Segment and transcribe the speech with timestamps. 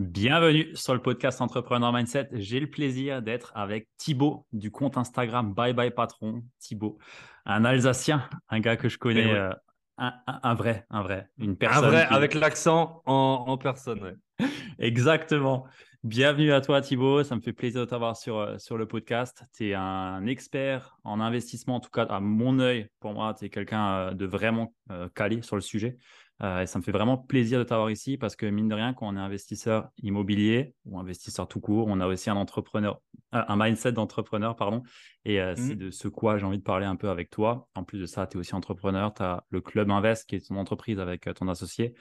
[0.00, 2.30] Bienvenue sur le podcast Entrepreneur Mindset.
[2.32, 6.42] J'ai le plaisir d'être avec Thibaut du compte Instagram Bye Bye Patron.
[6.58, 6.96] Thibaut,
[7.44, 9.50] un Alsacien, un gars que je connais, euh,
[9.98, 11.84] un, vrai, un vrai, une personne.
[11.84, 14.16] Un vrai, avec l'accent en, personne.
[14.78, 15.66] Exactement.
[16.02, 19.44] Bienvenue à toi Thibaut, ça me fait plaisir de t'avoir sur, euh, sur le podcast.
[19.54, 23.44] Tu es un expert en investissement, en tout cas à mon œil, pour moi, tu
[23.44, 24.72] es quelqu'un euh, de vraiment
[25.14, 25.98] calé sur le sujet.
[26.42, 28.94] Euh, et ça me fait vraiment plaisir de t'avoir ici parce que mine de rien,
[28.94, 33.00] quand on est investisseur immobilier ou investisseur tout court, on a aussi un entrepreneur,
[33.34, 34.82] euh, un mindset d'entrepreneur, pardon.
[35.24, 35.78] Et euh, c'est mmh.
[35.78, 37.68] de ce quoi j'ai envie de parler un peu avec toi.
[37.74, 39.12] En plus de ça, tu es aussi entrepreneur.
[39.12, 41.94] Tu as le Club Invest qui est ton entreprise avec ton associé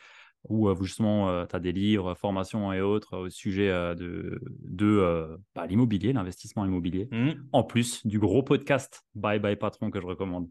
[0.48, 6.14] où justement tu as des livres, formations et autres au sujet de, de bah, l'immobilier,
[6.14, 7.32] l'investissement immobilier, mmh.
[7.52, 10.48] en plus du gros podcast Bye Bye Patron que je recommande.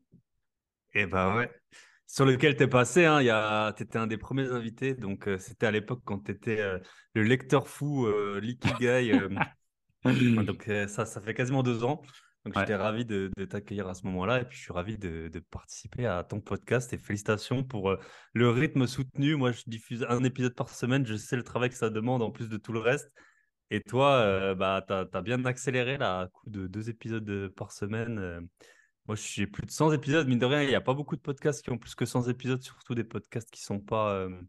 [0.92, 1.50] Eh ben ouais,
[2.08, 3.04] sur lequel tu es passé.
[3.04, 4.94] Hein, tu étais un des premiers invités.
[4.94, 6.78] Donc, euh, c'était à l'époque quand tu étais euh,
[7.14, 9.12] le lecteur fou, euh, Guy.
[9.12, 9.28] Euh,
[10.44, 12.02] donc, ça, ça fait quasiment deux ans.
[12.44, 14.40] Donc, j'étais ravi de, t'accueillir à ce moment-là.
[14.40, 16.92] Et puis, je suis ravi de, participer à ton podcast.
[16.94, 17.94] Et félicitations pour
[18.32, 19.36] le rythme soutenu.
[19.36, 21.04] Moi, je diffuse un épisode par semaine.
[21.06, 23.12] Je sais le travail que ça demande en plus de tout le reste.
[23.70, 28.48] Et toi, bah, tu as, bien accéléré là, à coup de deux épisodes par semaine.
[29.08, 30.28] Moi, j'ai plus de 100 épisodes.
[30.28, 32.28] Mine de rien, il n'y a pas beaucoup de podcasts qui ont plus que 100
[32.28, 34.12] épisodes, surtout des podcasts qui ne sont pas.
[34.12, 34.40] Euh,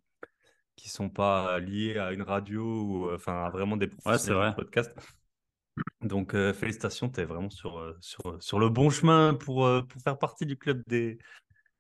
[0.76, 4.56] qui sont pas liés à une radio ou euh, enfin à vraiment des professionnels de
[4.56, 4.96] podcasts.
[6.02, 10.18] Donc euh, félicitations, tu es vraiment sur, sur, sur le bon chemin pour, pour faire
[10.18, 11.17] partie du club des,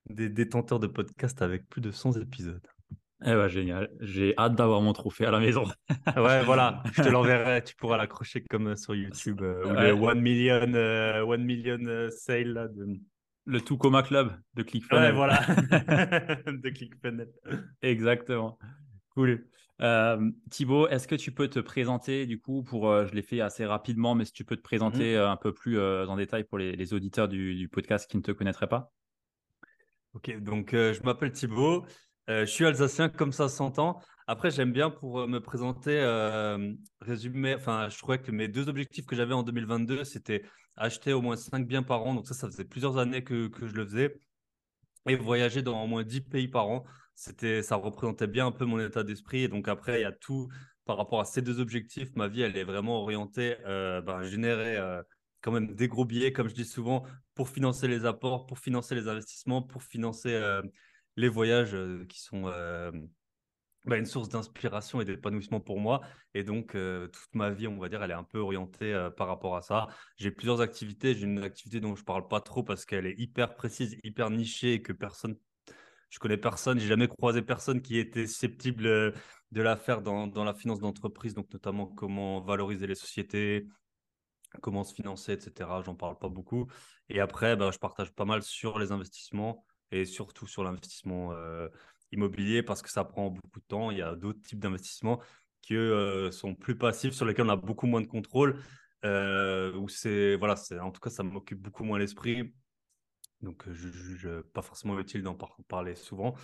[0.09, 2.65] des détenteurs de podcasts avec plus de 100 épisodes.
[3.25, 3.89] Eh ben, génial.
[3.99, 5.65] J'ai hâte d'avoir mon trophée à la maison.
[6.15, 6.83] ouais, voilà.
[6.93, 7.63] Je te l'enverrai.
[7.63, 9.41] Tu pourras l'accrocher comme sur YouTube.
[9.41, 12.85] Euh, ou le One Million, euh, one million euh, Sale là, de...
[13.45, 15.11] Le Tout Coma Club de ClickFunnels.
[15.11, 15.41] Ouais, voilà.
[16.45, 17.33] de ClickFunnels.
[17.81, 18.57] Exactement.
[19.15, 19.45] Cool.
[20.49, 24.13] Thibaut, est-ce que tu peux te présenter du coup pour, je l'ai fait assez rapidement,
[24.13, 25.23] mais si tu peux te présenter mhm.
[25.23, 28.67] un peu plus en détail pour les, auditeurs du, du, podcast qui ne te connaîtraient
[28.67, 28.91] pas?
[30.13, 31.85] Ok, donc je m'appelle Thibaut.
[32.29, 34.01] Euh, je suis alsacien comme ça 100 ans.
[34.27, 37.55] Après, j'aime bien pour euh, me présenter, euh, résumer.
[37.55, 40.43] Enfin, je trouvais que mes deux objectifs que j'avais en 2022, c'était
[40.75, 42.13] acheter au moins 5 biens par an.
[42.13, 44.19] Donc, ça, ça faisait plusieurs années que, que je le faisais.
[45.07, 46.85] Et voyager dans au moins 10 pays par an.
[47.15, 49.43] C'était, ça représentait bien un peu mon état d'esprit.
[49.43, 50.49] Et donc, après, il y a tout
[50.85, 52.15] par rapport à ces deux objectifs.
[52.15, 54.77] Ma vie, elle est vraiment orientée, euh, ben, générer
[55.41, 57.03] quand même des gros billets, comme je dis souvent,
[57.33, 60.37] pour financer les apports, pour financer les investissements, pour financer
[61.19, 62.91] les voyages euh, qui sont euh,
[63.85, 66.01] bah, une source d'inspiration et d'épanouissement pour moi.
[66.33, 69.27] Et donc, euh, toute ma vie, on va dire, elle est un peu orientée par
[69.27, 69.87] rapport à ça.
[70.15, 71.13] J'ai plusieurs activités.
[71.13, 74.73] J'ai une activité dont je parle pas trop parce qu'elle est hyper précise, hyper nichée
[74.73, 75.35] et que personne,
[76.09, 80.43] je connais personne, j'ai jamais croisé personne qui était susceptible de la faire dans, dans
[80.43, 83.67] la finance d'entreprise, donc notamment comment valoriser les sociétés,
[84.61, 85.69] comment se financer, etc.
[85.85, 86.67] J'en parle pas beaucoup.
[87.09, 91.67] Et après, bah, je partage pas mal sur les investissements et surtout sur l'investissement euh,
[92.11, 93.91] immobilier parce que ça prend beaucoup de temps.
[93.91, 95.19] Il y a d'autres types d'investissements
[95.61, 98.61] qui euh, sont plus passifs, sur lesquels on a beaucoup moins de contrôle.
[99.05, 102.53] Euh, où c'est voilà, c'est en tout cas ça m'occupe beaucoup moins l'esprit.
[103.41, 106.35] Donc je juge pas forcément utile d'en parler souvent.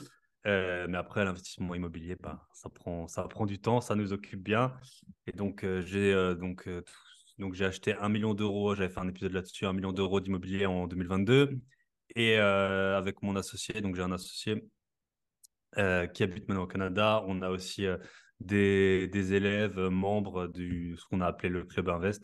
[0.45, 4.73] mais après l'investissement immobilier, bah, ça prend ça prend du temps, ça nous occupe bien.
[5.27, 6.69] Et donc j'ai donc
[7.37, 8.75] donc j'ai acheté un million d'euros.
[8.75, 11.59] J'avais fait un épisode là-dessus, un million d'euros d'immobilier en 2022.
[12.13, 14.63] Et euh, avec mon associé, donc j'ai un associé
[15.77, 17.23] euh, qui habite maintenant au Canada.
[17.27, 17.97] On a aussi euh,
[18.39, 22.23] des, élèves membres du ce qu'on a appelé le club Invest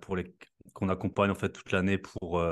[0.00, 0.34] pour les
[0.72, 2.42] qu'on accompagne en fait toute l'année pour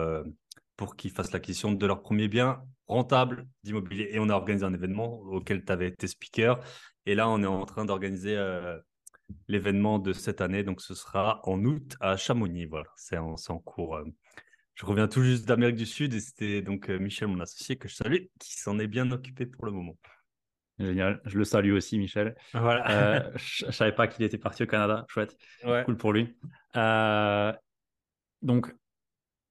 [0.77, 4.11] pour qu'ils fassent l'acquisition de leur premier bien rentable d'immobilier.
[4.13, 6.61] Et on a organisé un événement auquel tu avais été speaker.
[7.07, 8.37] Et là, on est en train d'organiser
[9.47, 10.63] l'événement de cette année.
[10.65, 12.67] Donc, ce sera en août à Chamonix.
[12.67, 14.01] Voilà, c'est en, cours.
[14.79, 17.89] Je reviens tout juste d'Amérique du Sud et c'était donc euh, Michel, mon associé, que
[17.89, 19.97] je salue, qui s'en est bien occupé pour le moment.
[20.79, 22.37] Génial, je le salue aussi, Michel.
[22.55, 22.89] Voilà.
[22.89, 25.37] Euh, je ne savais pas qu'il était parti au Canada, chouette,
[25.85, 26.37] cool pour lui.
[26.77, 27.53] Euh,
[28.43, 28.73] donc,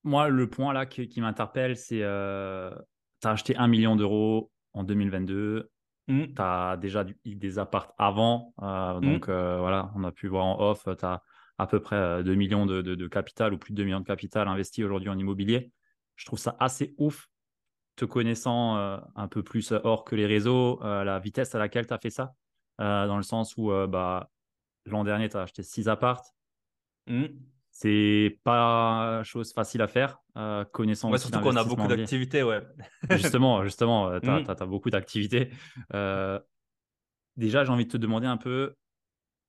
[0.06, 5.70] moi, le point là qui, m'interpelle, c'est tu as acheté un million d'euros en 2022.
[6.08, 6.24] mmh.
[6.28, 8.54] tu as déjà des apparts avant.
[8.60, 9.02] Mmh.
[9.02, 11.22] donc voilà, on a pu voir en off, tu as
[11.58, 14.84] à peu près 2 millions de, capital ou plus de 2 millions de capital investi
[14.84, 15.72] aujourd'hui en immobilier.
[16.16, 17.30] Je trouve ça assez ouf,
[17.96, 18.76] te connaissant
[19.16, 22.34] un peu plus hors que les réseaux, la vitesse à laquelle tu as fait ça,
[22.80, 24.30] dans le sens où bah,
[24.86, 26.24] l'an dernier, tu as acheté 6 apparts.
[27.80, 32.64] C'est pas chose facile à faire, euh, connaissant ouais, surtout qu'on a beaucoup d'activités, ouais.
[33.12, 34.66] justement, justement, euh, tu as, mmh.
[34.66, 35.52] beaucoup d'activités.
[35.94, 36.40] Euh,
[37.36, 38.74] déjà, j'ai envie de te demander un peu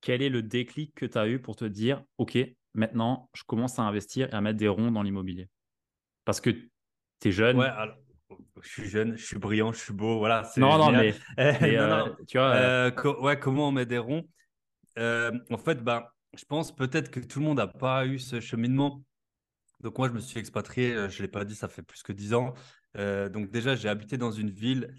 [0.01, 2.37] quel est le déclic que tu as eu pour te dire, OK,
[2.73, 5.49] maintenant, je commence à investir et à mettre des ronds dans l'immobilier?
[6.25, 6.69] Parce que tu
[7.25, 7.57] es jeune.
[7.57, 7.71] Ouais,
[8.61, 10.49] je suis jeune, je suis brillant, je suis beau, voilà.
[10.57, 11.13] Non, non, mais,
[12.27, 12.91] tu vois.
[13.21, 14.27] ouais, comment on met des ronds?
[14.97, 19.03] En fait, bah, je pense peut-être que tout le monde n'a pas eu ce cheminement.
[19.81, 22.03] Donc moi, je me suis expatrié, euh, je ne l'ai pas dit, ça fait plus
[22.03, 22.53] que dix ans.
[22.97, 24.93] Euh, donc déjà, j'ai habité dans une ville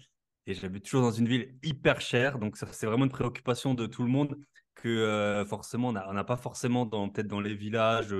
[0.47, 2.39] et j'habite toujours dans une ville hyper chère.
[2.39, 4.37] Donc c'est vraiment une préoccupation de tout le monde
[4.75, 8.13] que forcément, on n'a pas forcément peut-être dans les villages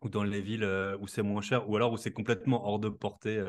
[0.00, 0.68] ou dans les villes
[1.00, 3.42] où c'est moins cher ou alors où c'est complètement hors de portée.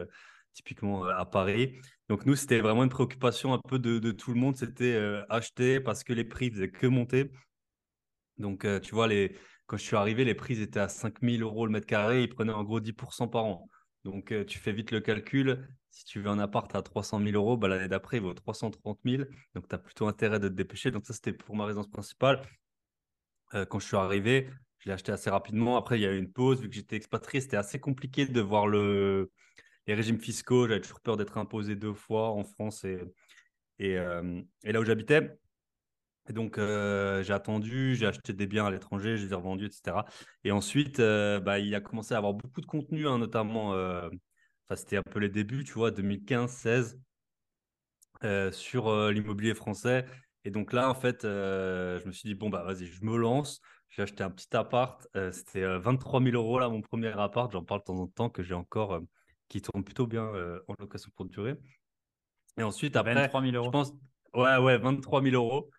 [0.53, 1.75] typiquement à Paris.
[2.09, 4.97] Donc nous, c'était vraiment une préoccupation un peu de, tout le monde, c'était
[5.29, 7.31] acheter parce que les prix faisaient que monter.
[8.37, 9.35] Donc, tu vois, les...
[9.67, 12.23] quand je suis arrivé, les prix étaient à 5000 euros le mètre carré.
[12.23, 13.69] Ils prenaient en gros 10% par an.
[14.05, 15.67] Donc, tu fais vite le calcul.
[15.99, 18.99] Si tu veux un appart à 300 000 euros, bah, l'année d'après, il vaut 330
[19.03, 19.23] 000.
[19.53, 20.91] Donc, tu as plutôt intérêt de te dépêcher.
[20.91, 22.41] Donc, ça, c'était pour ma résidence principale.
[23.53, 25.75] Euh, quand je suis arrivé, je l'ai acheté assez rapidement.
[25.75, 26.61] Après, il y a eu une pause.
[26.61, 29.29] Vu que j'étais expatrié, c'était assez compliqué de voir le...
[29.87, 30.69] les régimes fiscaux.
[30.69, 33.01] J'avais toujours peur d'être imposé deux fois en France et,
[33.79, 35.37] et là où j'habitais.
[36.29, 39.65] Et donc, euh, j'ai attendu, j'ai acheté des biens à l'étranger, je les ai revendus,
[39.65, 40.05] etc.
[40.43, 44.09] Et ensuite, euh, bah, il a commencé à avoir beaucoup de contenu, hein, notamment, euh,
[44.75, 46.97] c'était un peu les débuts, tu vois, 2015-16,
[48.51, 50.05] sur l'immobilier français.
[50.45, 53.61] Et donc là, en fait, je me suis dit, bon, bah, vas-y, je me lance.
[53.89, 55.07] J'ai acheté un petit appart.
[55.31, 57.51] c'était 23 000 euros, là, mon premier appart.
[57.51, 59.01] J'en parle de temps en temps, que j'ai encore,
[59.47, 60.25] qui tourne plutôt bien
[60.67, 61.55] en location pour durer.
[62.57, 63.65] Et ensuite, après, 23 000 euros.
[63.65, 63.93] je pense,
[64.33, 65.69] ouais, ouais, 23 000 euros.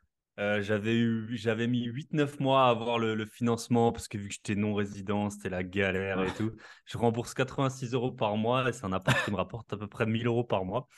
[0.41, 4.35] Euh, j'avais eu, j'avais mis 8-9 mois à avoir le, financement parce que vu que
[4.35, 6.53] j'étais non résident, c'était la galère et tout.
[6.87, 9.87] Je rembourse 86 euros par mois et c'est un appart qui me rapporte à peu
[9.87, 10.89] près 1000 euros par mois.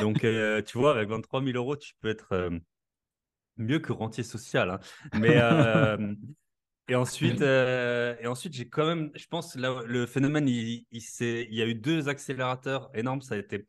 [0.00, 2.56] Donc, euh, tu vois, avec 23 000 euros, tu peux être euh,
[3.56, 4.70] mieux que rentier social.
[4.70, 4.78] Hein.
[5.14, 5.40] Mais
[6.86, 11.62] et ensuite, et ensuite, j'ai quand même, je pense, le phénomène, il, il, il y
[11.62, 13.22] a eu deux accélérateurs énormes.
[13.22, 13.66] Ça a été,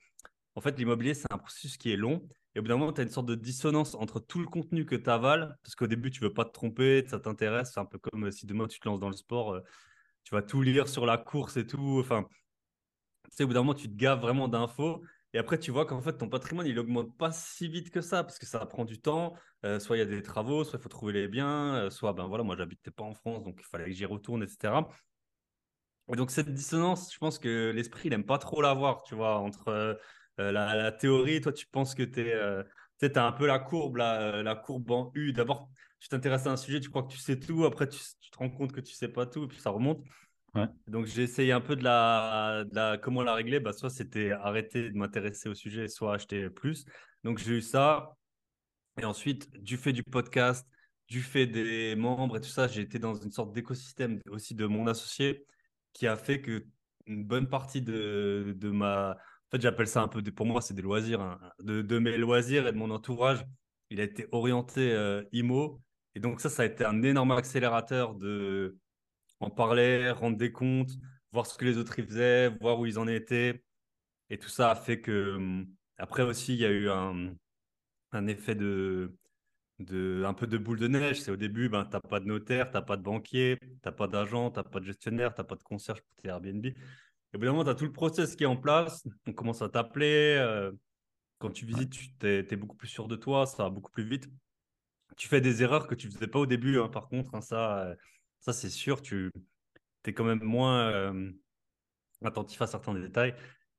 [0.53, 2.21] en fait, l'immobilier, c'est un processus qui est long.
[2.55, 4.85] Et au bout d'un moment, tu as une sorte de dissonance entre tout le contenu
[4.85, 7.71] que tu avales, parce qu'au début, tu veux pas te tromper, ça t'intéresse.
[7.73, 9.61] C'est un peu comme euh, si demain tu te lances dans le sport, euh,
[10.23, 11.97] tu vas tout lire sur la course et tout.
[11.99, 12.25] Enfin,
[13.25, 15.03] tu sais, au bout d'un moment, tu te gaves vraiment d'infos.
[15.33, 18.23] Et après, tu vois qu'en fait, ton patrimoine, il augmente pas si vite que ça,
[18.23, 19.33] parce que ça prend du temps.
[19.65, 22.27] Euh, soit il y a des travaux, soit il faut trouver les biens, soit, ben
[22.27, 24.87] voilà, moi, j'habitais pas en France, donc il fallait que j'y retourne, etc.
[26.13, 29.39] Et donc, cette dissonance, je pense que l'esprit, il n'aime pas trop l'avoir, tu vois,
[29.39, 29.99] entre
[30.37, 32.63] la, théorie, toi, tu penses que tu es, euh,
[32.99, 35.33] tu as un peu la courbe, la, euh, la courbe en U.
[35.33, 37.65] D'abord, tu t'intéresses à un sujet, tu crois que tu sais tout.
[37.65, 40.03] Après, tu, te rends compte que tu sais pas tout, et puis ça remonte.
[40.87, 43.59] Donc, j'ai essayé un peu de la, la, comment la régler.
[43.59, 46.85] Bah, soit c'était arrêter de m'intéresser au sujet, soit acheter plus.
[47.23, 48.15] Donc, j'ai eu ça.
[49.01, 50.65] Et ensuite, du fait du podcast,
[51.09, 54.65] du fait des membres et tout ça, j'ai été dans une sorte d'écosystème aussi de
[54.65, 55.45] mon associé
[55.93, 56.65] qui a fait que
[57.05, 60.73] une bonne partie de, de ma en fait, j'appelle ça un peu, pour moi, c'est
[60.73, 61.21] des loisirs.
[61.21, 61.39] Hein.
[61.59, 63.45] De, mes loisirs et de mon entourage,
[63.89, 65.81] il a été orienté euh, IMO.
[66.15, 68.77] Et donc, ça, ça a été un énorme accélérateur de
[69.39, 70.91] en parler, rendre des comptes,
[71.31, 73.63] voir ce que les autres y faisaient, voir où ils en étaient.
[74.29, 75.35] Et tout ça a fait que.
[75.35, 79.15] Hum, après aussi, il y a eu un, effet de,
[79.79, 81.21] de, un peu de boule de neige.
[81.21, 83.67] C'est au début, ben, tu n'as pas de notaire, tu n'as pas de banquier, tu
[83.85, 86.29] n'as pas d'agent, tu n'as pas de gestionnaire, tu n'as pas de concierge pour tes
[86.29, 86.65] Airbnb.
[87.35, 89.05] Et au tu as tout le process qui est en place.
[89.27, 90.37] On commence à t'appeler.
[90.39, 90.71] Euh,
[91.39, 93.45] quand tu visites, tu es, beaucoup plus sûr de toi.
[93.45, 94.29] Ça va beaucoup plus vite.
[95.17, 96.79] Tu fais des erreurs que tu ne faisais pas au début.
[96.79, 97.95] Hein, par contre, hein, ça, euh,
[98.39, 99.01] ça c'est sûr.
[99.01, 99.31] Tu
[100.05, 101.29] es quand même moins euh,
[102.23, 103.35] attentif à certains détails.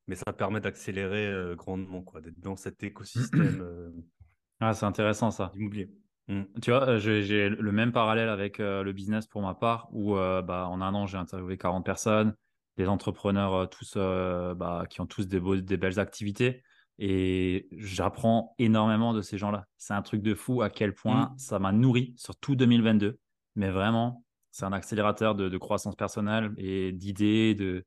[0.06, 3.92] Mais ça permet d'accélérer grandement, quoi, d'être dans cet écosystème.
[4.60, 5.50] ah, c'est intéressant ça.
[5.56, 5.90] Immobilier.
[6.28, 6.42] Mmh.
[6.60, 10.80] Tu vois, j'ai le même parallèle avec le business pour ma part, où bah, en
[10.80, 12.36] un an, j'ai interviewé 40 personnes
[12.76, 16.62] des entrepreneurs euh, tous, euh, bah, qui ont tous des, des belles activités.
[16.98, 19.66] Et j'apprends énormément de ces gens-là.
[19.76, 21.38] C'est un truc de fou à quel point mmh.
[21.38, 23.18] ça m'a nourri sur tout 2022.
[23.54, 27.84] Mais vraiment, c'est un accélérateur de, croissance personnelle et d'idées, de,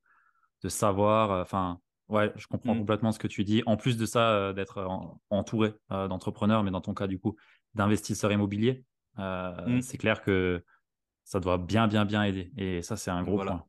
[0.64, 1.32] de savoir.
[1.32, 1.80] Euh, enfin,
[2.10, 2.80] Ouais, je comprends Mm.
[2.80, 3.62] complètement ce que tu dis.
[3.68, 7.20] En plus de ça, euh, d'être en- entouré euh, d'entrepreneurs, mais dans ton cas, du
[7.20, 7.36] coup,
[7.76, 8.84] d'investisseurs immobiliers,
[9.20, 9.82] euh, Mm.
[9.84, 10.64] c'est clair que
[11.24, 12.52] ça doit bien, bien, bien aider.
[12.58, 13.52] Et ça, c'est un gros Voilà.
[13.52, 13.66] point.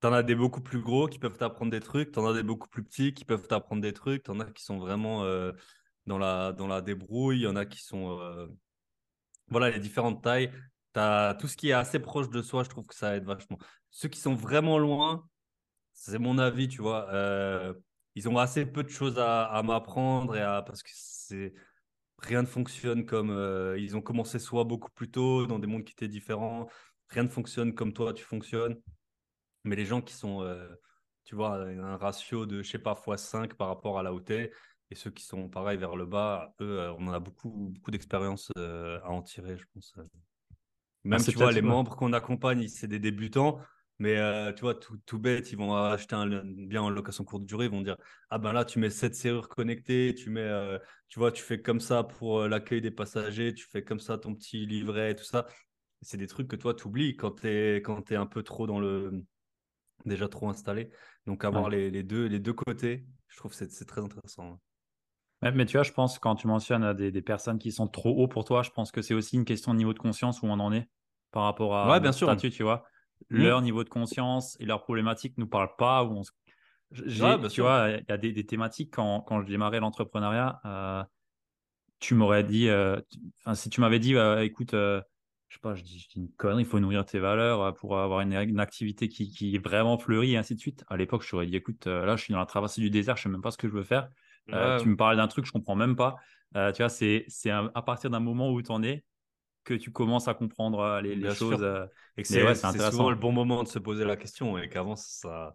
[0.00, 2.68] T'en as des beaucoup plus gros qui peuvent t'apprendre des trucs, t'en as des beaucoup
[2.68, 5.52] plus petits qui peuvent t'apprendre des trucs, t'en as qui sont vraiment euh,
[6.06, 8.18] dans, la, dans la débrouille, il y en a qui sont...
[8.20, 8.46] euh,
[9.48, 10.52] Voilà, les différentes tailles.
[10.92, 13.58] T'as tout ce qui est assez proche de soi, je trouve que ça aide vachement.
[13.90, 15.28] Ceux qui sont vraiment loin,
[15.94, 17.74] c'est mon avis, tu vois, euh,
[18.16, 21.54] ils ont assez peu de choses à, à m'apprendre et à, parce que c'est
[22.18, 23.30] rien ne fonctionne comme
[23.78, 26.68] ils ont commencé soit beaucoup plus tôt dans des mondes qui étaient différents.
[27.10, 28.80] Rien ne fonctionne comme toi tu fonctionnes.
[29.64, 30.68] Mais les gens qui sont, euh,
[31.24, 34.48] tu vois, un ratio de, je sais pas, x5 par rapport à la hauteur,
[34.90, 37.90] et ceux qui sont pareil vers le bas, eux, euh, on en a beaucoup, beaucoup
[37.90, 39.94] d'expérience euh, à en tirer, je pense.
[39.96, 40.02] Ah,
[41.04, 43.60] Même, c'est tu vois, les membres qu'on accompagne, c'est des débutants,
[44.00, 47.44] mais euh, tu vois, tout, tout bête, ils vont acheter un bien en location courte
[47.44, 47.96] durée, ils vont dire
[48.30, 51.60] Ah ben là, tu mets cette serrure connectée, tu mets, euh, tu vois, tu fais
[51.60, 55.46] comme ça pour l'accueil des passagers, tu fais comme ça ton petit livret, tout ça.
[56.00, 58.66] C'est des trucs que toi, tu oublies quand tu es, quand es un peu trop
[58.66, 59.22] dans le.
[60.06, 60.90] Déjà trop installé.
[61.26, 61.70] Donc, avoir Ouais.
[61.70, 64.60] les, les deux, les deux côtés, je trouve que c'est très intéressant.
[65.42, 67.88] Ouais, mais tu vois, je pense, quand tu mentionnes euh, des, des personnes qui sont
[67.88, 70.42] trop haut pour toi, je pense que c'est aussi une question de niveau de conscience
[70.42, 70.90] où on en est
[71.30, 72.36] par rapport à Ouais, bien sûr.
[72.36, 72.84] statut, tu vois.
[73.30, 73.50] Hmm.
[73.50, 76.04] Leur niveau de conscience et leurs problématiques ne nous parlent pas.
[76.04, 76.32] Où on se-
[77.18, 77.62] Ouais, tu sûr.
[77.62, 81.04] vois, il y a des, des thématiques quand, quand je démarrais l'entrepreneuriat, euh,
[82.00, 84.74] tu m'aurais dit, euh, tu- enfin, si tu m'avais dit, euh, écoute,
[85.50, 87.72] je sais pas, je dis, je dis une connerie, il faut nourrir tes valeurs euh,
[87.72, 90.84] pour avoir une, une activité qui, qui est vraiment fleurie et ainsi de suite.
[90.88, 93.16] À l'époque, je t'aurais dit, écoute, euh, là, je suis dans la traversée du désert,
[93.18, 94.08] je sais même pas ce que je veux faire.
[94.54, 96.16] Euh, tu me parles d'un truc, je comprends même pas.
[96.56, 99.04] Euh, tu vois, c'est, à partir d'un moment où tu en es
[99.64, 101.62] que tu commences à comprendre les, les choses.
[101.62, 101.86] euh.
[102.30, 103.20] Ouais, c'est c'est souvent le intéressant.
[103.20, 105.54] bon moment de se poser la question et qu'avant, ça,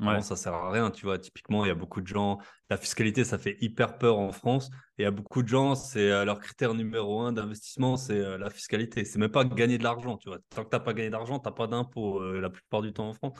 [0.00, 1.18] Ouais, ça sert à rien, tu vois.
[1.18, 2.38] Typiquement, il y a beaucoup de gens,
[2.70, 4.70] la fiscalité, ça fait hyper peur en France.
[4.96, 8.16] Et il y a beaucoup de gens, c'est euh, leur critère numéro un d'investissement, c'est
[8.16, 9.04] euh, la fiscalité.
[9.04, 10.38] C'est même pas gagner de l'argent, tu vois.
[10.50, 13.12] Tant que t'as pas gagné d'argent, t'as pas d'impôt euh, la plupart du temps en
[13.12, 13.36] France.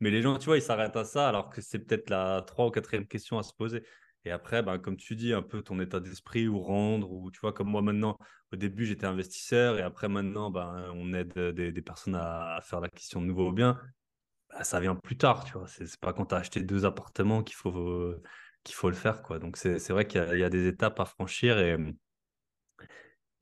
[0.00, 2.66] Mais les gens, tu vois, ils s'arrêtent à ça alors que c'est peut-être la trois
[2.66, 3.84] ou quatrième question à se poser.
[4.24, 7.38] Et après, ben, comme tu dis, un peu ton état d'esprit ou rendre, ou tu
[7.40, 8.18] vois, comme moi maintenant,
[8.52, 12.60] au début, j'étais investisseur et après, maintenant, ben, on aide des, des personnes à, à
[12.62, 13.78] faire l'acquisition de nouveaux biens
[14.52, 15.66] bah, ça vient plus tard, tu vois.
[15.68, 18.22] C'est pas quand tu as acheté deux appartements qu'il faut, euh,
[18.64, 19.38] qu'il faut le faire, quoi.
[19.38, 21.76] Donc, c'est vrai qu'il y, a- il y a des étapes à franchir et,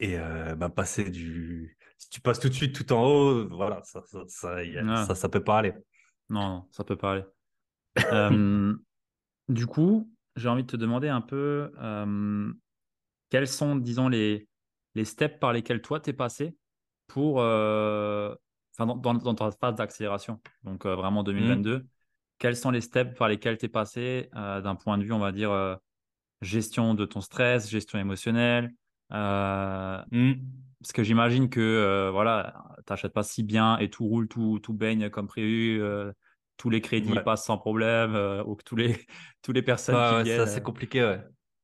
[0.00, 1.76] et euh, bah, passer du.
[1.98, 4.84] Si tu passes tout de suite tout en haut, voilà, ça, ça, ça, y a-
[4.84, 4.88] ouais.
[4.94, 5.74] ça, ça peut pas aller.
[6.30, 7.24] Non, non, ça peut pas aller.
[8.12, 8.74] Euh,
[9.48, 12.52] du coup, j'ai envie de te demander un peu euh,
[13.30, 14.48] quels sont, disons, les,
[14.94, 16.56] les steps par lesquels toi t'es passé
[17.08, 18.34] pour, euh,
[18.78, 21.87] enfin, dans, dans, ta phase d'accélération, donc euh, vraiment Hmm, 2022,
[22.38, 25.32] quels sont les steps par lesquels t'es passé euh, d'un point de vue, on va
[25.32, 25.76] dire, euh,
[26.42, 28.73] gestion de ton stress, gestion émotionnelle,
[30.11, 30.32] hmm.
[30.80, 35.11] parce que j'imagine que voilà, t'achètes pas si bien et tout roule, tout, tout baigne
[35.11, 35.82] comme prévu,
[36.58, 37.25] tous les crédits Ouais.
[37.25, 39.06] passent sans problème, euh, ou que tous les,
[39.42, 40.62] tous les personnes qui Ouais, c'est viennent.
[40.62, 41.20] compliqué, ouais.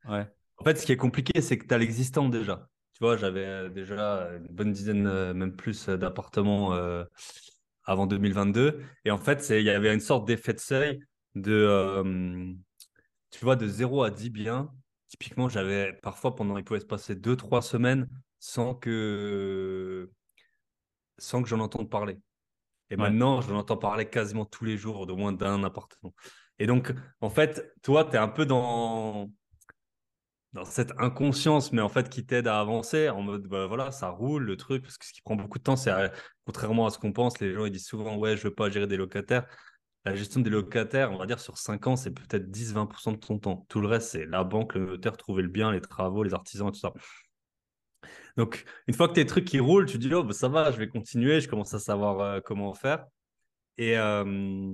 [0.09, 0.27] ouais,
[0.59, 2.69] En fait, ce qui est compliqué, c'est que tu as l'existant déjà.
[2.95, 7.05] Tu vois, j'avais euh, déjà une bonne dizaine, euh, même plus, euh, d'appartements euh,
[7.85, 8.81] avant 2022.
[9.05, 11.01] Et en fait, il y avait une sorte d'effet de seuil
[11.35, 12.53] de, euh,
[13.31, 14.71] tu vois, de zéro à 10 biens.
[15.09, 18.09] Typiquement, j'avais parfois, pendant, il pouvait se passer deux, trois semaines
[18.39, 20.11] sans que,
[21.19, 22.21] sans que j'en entende parler.
[22.91, 26.15] Et ouais, maintenant, je l'entends parler quasiment tous les jours, d'au moins d'un appartement.
[26.61, 29.31] Et donc, en fait, toi, tu es un peu dans,
[30.55, 34.09] dans cette inconscience, mais en fait qui t'aide à avancer en mode bah, voilà, ça
[34.09, 34.83] roule le truc.
[34.83, 35.93] Parce que ce qui prend beaucoup de temps, c'est
[36.47, 38.87] contrairement à ce qu'on pense, les gens ils disent souvent ouais, je veux pas gérer
[38.87, 39.47] des locataires.
[40.05, 43.39] La gestion des locataires, on va dire sur 5 ans, c'est peut-être 10-20% de ton
[43.39, 43.67] temps.
[43.69, 46.71] Tout le reste, c'est la banque, le notaire, trouver le bien, les travaux, les artisans
[46.71, 46.93] tout ça.
[48.37, 50.77] Donc, une fois que tes trucs qui roulent, tu dis oh, bah, ça va, je
[50.77, 53.07] vais continuer, je commence à savoir euh, comment faire.
[53.79, 54.73] Et, euh,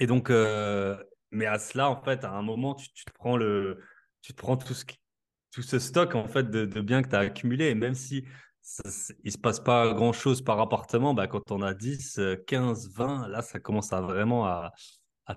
[0.00, 0.96] et donc, euh,
[1.30, 3.80] mais à cela, en fait, à un moment, tu, tu te prends le,
[4.22, 4.84] tu te prends tout ce,
[5.52, 7.66] tout ce stock en fait de, biens que tu as accumulé.
[7.66, 8.24] Et même si
[8.62, 8.88] ça,
[9.24, 13.28] il se passe pas grand-chose par appartement, bah, quand on a 10, euh, 15, 20,
[13.28, 14.72] là, ça commence à vraiment à,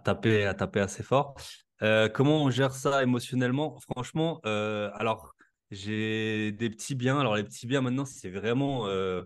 [0.04, 1.36] taper, à taper assez fort.
[1.82, 3.80] Euh, comment on gère ça émotionnellement?
[3.80, 5.36] Franchement, euh, alors
[5.72, 7.20] j'ai des petits biens.
[7.20, 9.24] Alors les petits biens maintenant, c'est vraiment, euh,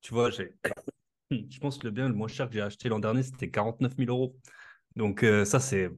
[0.00, 0.54] tu vois, j'ai,
[1.30, 3.96] je pense que le bien le moins cher que j'ai acheté l'an dernier, c'était 49
[3.96, 4.36] 000 euros.
[4.96, 5.90] Donc ça, c'est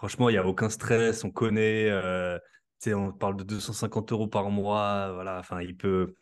[0.00, 2.38] franchement, il n'y a aucun stress, on connaît, euh,
[2.86, 6.14] on parle de 250 euros par mois, voilà, enfin, il peut,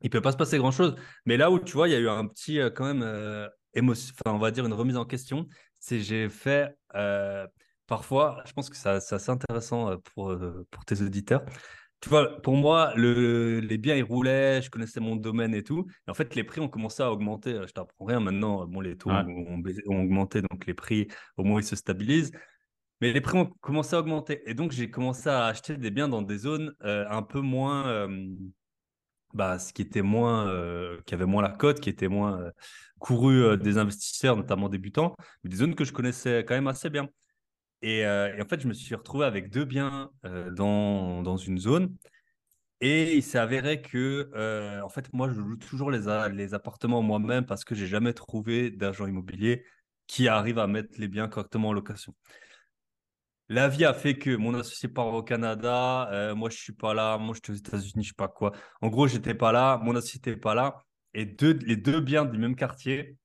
[0.00, 0.96] il peut pas se passer grand-chose.
[1.26, 3.46] Mais là où, tu vois, il y a eu un petit, euh, quand même, euh,
[3.74, 5.46] émotion, enfin, on va dire une remise en question.
[5.78, 6.74] C'est j'ai fait
[7.86, 10.34] parfois, je pense que c'est assez intéressant pour,
[10.70, 11.44] pour tes auditeurs.
[12.00, 15.86] Tu vois, pour moi, le, les biens, ils roulaient, je connaissais mon domaine et tout.
[16.06, 17.60] Et en fait, les prix ont commencé à augmenter.
[17.66, 18.66] Je t'apprends rien maintenant.
[18.66, 22.32] Bon, les taux ont, ont, augmenté, donc les prix, au moins, ils se stabilisent.
[23.00, 24.42] Mais les prix ont commencé à augmenter.
[24.48, 27.86] Et donc, j'ai commencé à acheter des biens dans des zones euh, un peu moins.
[27.88, 28.28] Euh,
[29.32, 30.46] bah, ce qui était moins.
[30.48, 32.50] Euh, qui avait moins la cote, qui était moins
[32.98, 37.08] couru des investisseurs, notamment débutants, mais des zones que je connaissais quand même assez bien.
[37.82, 40.10] Et, en fait, je me suis retrouvé avec deux biens
[40.52, 41.96] dans, dans une zone.
[42.82, 44.30] Et il s'est avéré que,
[44.82, 46.00] en fait, moi, je loue toujours les,
[46.32, 49.64] les appartements moi-même parce que j'ai jamais trouvé d'agent immobilier
[50.06, 52.14] qui arrive à mettre les biens correctement en location.
[53.50, 56.94] La vie a fait que mon associé part au Canada, euh, moi je suis pas
[56.94, 58.52] là, moi je suis aux États-Unis, je sais pas quoi.
[58.80, 62.38] En gros, j'étais pas là, mon associé n'était pas là, et les deux biens du
[62.38, 63.16] même quartier,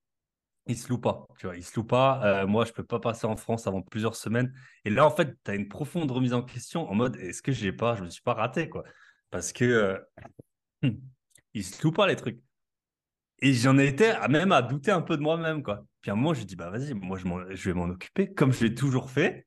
[0.66, 1.28] ils se louent pas.
[1.38, 2.22] Tu vois, ils se louent pas.
[2.26, 4.52] Euh, moi, je peux pas passer en France avant plusieurs semaines.
[4.84, 7.52] Et là, en fait, tu as une profonde remise en question en mode est-ce que
[7.52, 8.84] j'ai pas, je me suis pas raté quoi,
[9.30, 10.00] parce que euh,
[11.54, 12.40] ils se louent pas les trucs.
[13.44, 15.86] Et j'en étais à même à douter un peu de moi-même quoi.
[16.02, 18.66] Puis à un moment, je dis bah vas-y, moi je vais m'en occuper comme je
[18.66, 19.46] l'ai toujours fait.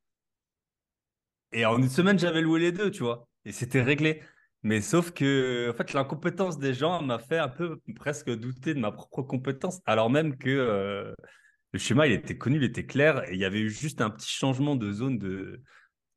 [1.52, 3.28] Et en une semaine, j'avais loué les deux, tu vois.
[3.44, 4.22] Et c'était réglé.
[4.62, 8.80] Mais sauf que, en fait, l'incompétence des gens m'a fait un peu presque douter de
[8.80, 11.14] ma propre compétence, alors même que euh,
[11.72, 14.10] le schéma, il était connu, il était clair, et il y avait eu juste un
[14.10, 15.62] petit changement de zone de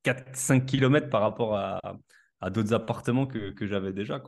[0.04, 1.80] 4-5 km par rapport à,
[2.42, 4.24] à d'autres appartements que, que j'avais déjà.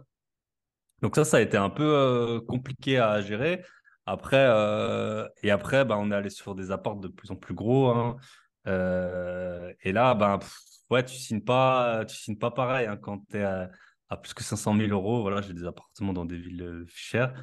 [1.02, 3.64] Donc ça, ça a été un peu euh, compliqué à gérer.
[4.06, 7.56] Après, euh, et après, bah, on est allé sur des apparts de plus en plus
[7.56, 7.90] gros.
[7.90, 8.18] Hein.
[8.66, 10.40] et là, ben,
[10.90, 13.70] ouais, tu signes pas, tu signes pas pareil hein, quand tu es à,
[14.18, 15.22] plus que 500 000 euros.
[15.22, 17.34] Voilà, j'ai des appartements dans des villes euh, chères.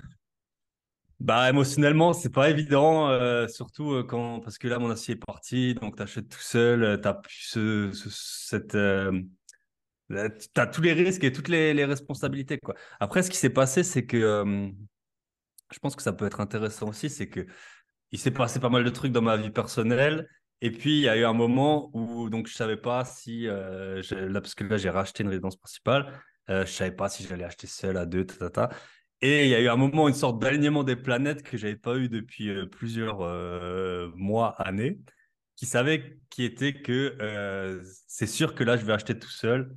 [1.18, 5.24] Bah, émotionnellement, c'est pas évident, euh, surtout euh, quand, parce que là, mon acier est
[5.24, 7.14] parti, donc tu achètes tout seul, tu as
[10.66, 12.58] tous les risques et toutes les, les, responsabilités.
[12.58, 12.74] Quoi.
[13.00, 14.72] Après, ce qui s'est passé, c'est que
[15.72, 17.46] je pense que ça peut être intéressant aussi, c'est que
[18.12, 20.28] il s'est passé pas mal de trucs dans ma vie personnelle
[20.62, 23.46] et puis, il y a eu un moment où donc, je ne savais pas si,
[23.48, 26.12] euh, là, parce que là, j'ai racheté une résidence principale,
[26.50, 28.68] euh, je ne savais pas si j'allais acheter seul à deux, tata.
[29.22, 31.78] Et il y a eu un moment, une sorte d'alignement des planètes que je n'avais
[31.78, 33.18] pas eu depuis euh, plusieurs
[34.16, 34.98] mois, années,
[35.56, 39.74] qui savait qui était que c'est sûr que là, je vais acheter tout seul.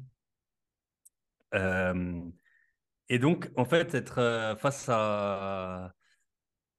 [3.10, 5.94] et donc, en fait, être face à...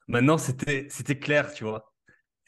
[0.09, 1.93] Maintenant, c'était clair, tu vois.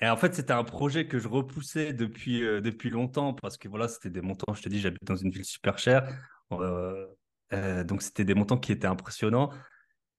[0.00, 3.68] Et en fait, c'était un projet que je repoussais depuis, euh, depuis longtemps parce que
[3.68, 6.06] voilà, c'était des montants, je te dis, j'habite dans une ville super chère.
[6.52, 7.06] Euh,
[7.52, 9.50] euh, donc, c'était des montants qui étaient impressionnants.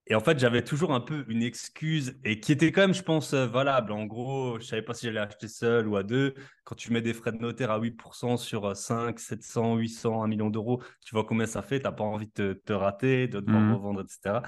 [0.10, 3.04] Et en fait, j'avais toujours un peu une excuse et qui était quand même, je
[3.04, 3.92] pense, valable.
[3.92, 6.34] En gros, je savais pas si j'allais acheter seul ou à deux.
[6.64, 10.50] Quand tu mets des frais de notaire à 8% sur 5, 700, 800, 1 million
[10.50, 11.80] d'euros, tu vois combien ça fait.
[11.80, 13.74] Tu n'as pas envie de te, rater, de devoir mmh.
[13.74, 14.40] revendre, etc.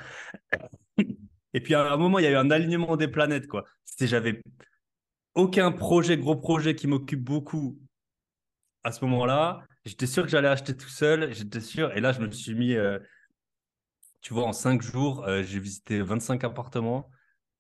[1.54, 3.48] Et puis à un moment, il y a eu un alignement des planètes.
[3.48, 3.66] quoi.
[3.84, 4.42] C'était j'avais
[5.36, 7.80] aucun projet, gros projet qui m'occupe beaucoup
[8.84, 9.64] à ce moment-là.
[9.86, 11.96] J'étais sûr que j'allais acheter tout seul, j'étais sûr.
[11.96, 13.00] Et là, je me suis mis, euh,
[14.22, 17.10] tu vois, en cinq jours, euh, j'ai visité 25 appartements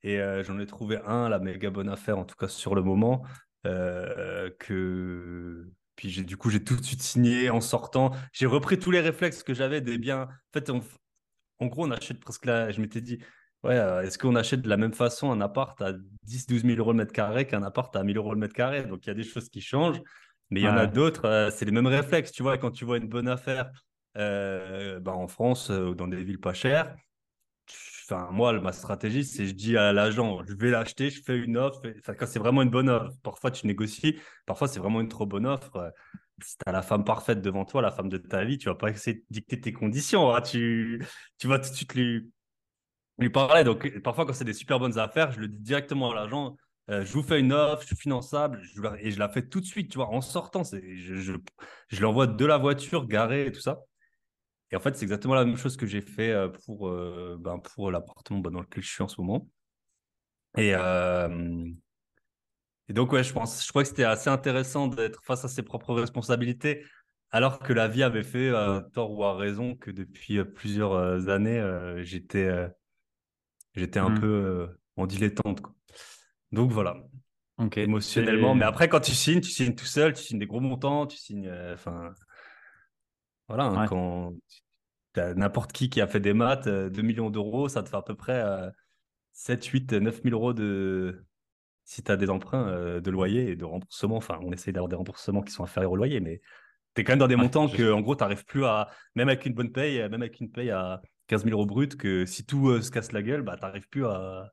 [0.03, 2.83] et euh, j'en ai trouvé un, la méga bonne affaire, en tout cas sur le
[2.83, 3.23] moment.
[3.63, 9.01] que puis du coup j'ai tout de suite signé en sortant j'ai repris tous les
[9.01, 13.01] réflexes que j'avais des biens en fait en gros on achète presque là je m'étais
[13.01, 13.19] dit
[13.63, 15.91] Ouais, euh, est-ce qu'on achète de la même façon un appart à
[16.23, 18.85] 10-12 000 euros le mètre carré qu'un appart à 1000 euros le mètre carré?
[18.85, 20.01] Donc, il y a des choses qui changent,
[20.49, 22.31] mais il y en a d'autres, euh, c'est les mêmes réflexes.
[22.31, 23.69] Tu vois, quand tu vois une bonne affaire
[24.17, 26.95] euh, bah, en France ou dans des villes pas chères,
[28.09, 31.57] enfin, moi, ma stratégie, c'est je dis à l'agent, je vais l'acheter, je fais une
[31.57, 31.81] offre.
[31.99, 35.25] Enfin, quand c'est vraiment une bonne offre, parfois tu négocies, parfois c'est vraiment une trop
[35.25, 35.91] bonne offre.
[36.41, 38.75] Si tu as la femme parfaite devant toi, la femme de ta vie, tu vas
[38.75, 40.33] pas essayer de dicter tes conditions.
[40.33, 40.41] Hein.
[40.41, 41.05] Tu,
[41.37, 42.31] tu vas tout de suite lui
[43.19, 43.63] lui parlais.
[43.63, 46.55] Donc, parfois, quand c'est des super bonnes affaires, je le dis directement à l'agent.
[46.89, 48.61] Euh, je vous fais une offre, je suis finançable,
[48.99, 50.63] et je la fais tout de suite, tu vois, en sortant.
[50.63, 51.33] Je, je,
[51.87, 53.81] je l'envoie de la voiture, garée et tout ça.
[54.71, 57.59] Et en fait, c'est exactement la même chose que j'ai fait euh, pour, euh, ben,
[57.59, 59.47] pour l'appartement dans lequel je suis en ce moment.
[60.57, 61.27] Et, et
[62.93, 65.93] donc, ouais, je pense, je crois que c'était assez intéressant d'être face à ses propres
[65.93, 66.83] responsabilités,
[67.29, 68.51] alors que la vie avait fait,
[68.93, 71.63] tort ou à raison, que depuis plusieurs années,
[71.97, 72.67] j'étais
[73.79, 74.19] J'étais un mmh.
[74.19, 75.61] peu euh, en dilettante.
[75.61, 75.73] Quoi.
[76.51, 76.97] Donc voilà.
[77.75, 78.55] Émotionnellement.
[78.55, 81.17] Mais après, quand tu signes, tu signes tout seul, tu signes des gros montants, tu
[81.17, 81.47] signes.
[81.47, 82.13] Euh, enfin.
[83.47, 83.65] voilà.
[83.65, 84.33] Hein, quand
[85.35, 88.01] n'importe qui qui a fait des maths, 2 euh, millions d'euros, ça te fait à
[88.01, 88.41] peu près
[89.33, 91.25] 7, 8, 9 000 euros de,
[91.83, 94.95] si tu as des emprunts de loyer et de remboursement, enfin, on essaie d'avoir des
[94.95, 96.41] remboursements qui sont inférieurs au loyer, mais
[96.95, 99.27] tu es quand même dans des montants que, en gros, tu n'arrives plus à, même
[99.27, 102.45] avec une bonne paye, même avec une paye à 15 000 euros brut, que si
[102.45, 104.51] tout se casse la gueule, bah, tu n'arrives plus, à,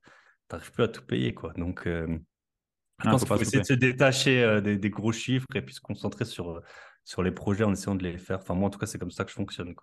[0.72, 1.34] plus à tout payer.
[1.34, 1.52] Quoi.
[1.54, 2.18] Donc, je
[2.98, 6.24] ah, pense qu'il faut essayer de se détacher des, gros chiffres et puis se concentrer
[6.24, 6.62] sur,
[7.02, 8.38] sur les projets en essayant de les faire.
[8.38, 9.74] Enfin, moi, en tout cas, c'est comme ça que je fonctionne.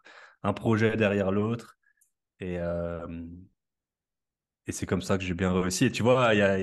[0.43, 1.77] Un projet derrière l'autre.
[2.39, 2.59] Et,
[4.67, 5.85] et c'est comme ça que j'ai bien réussi.
[5.85, 6.59] Et tu vois, il y a,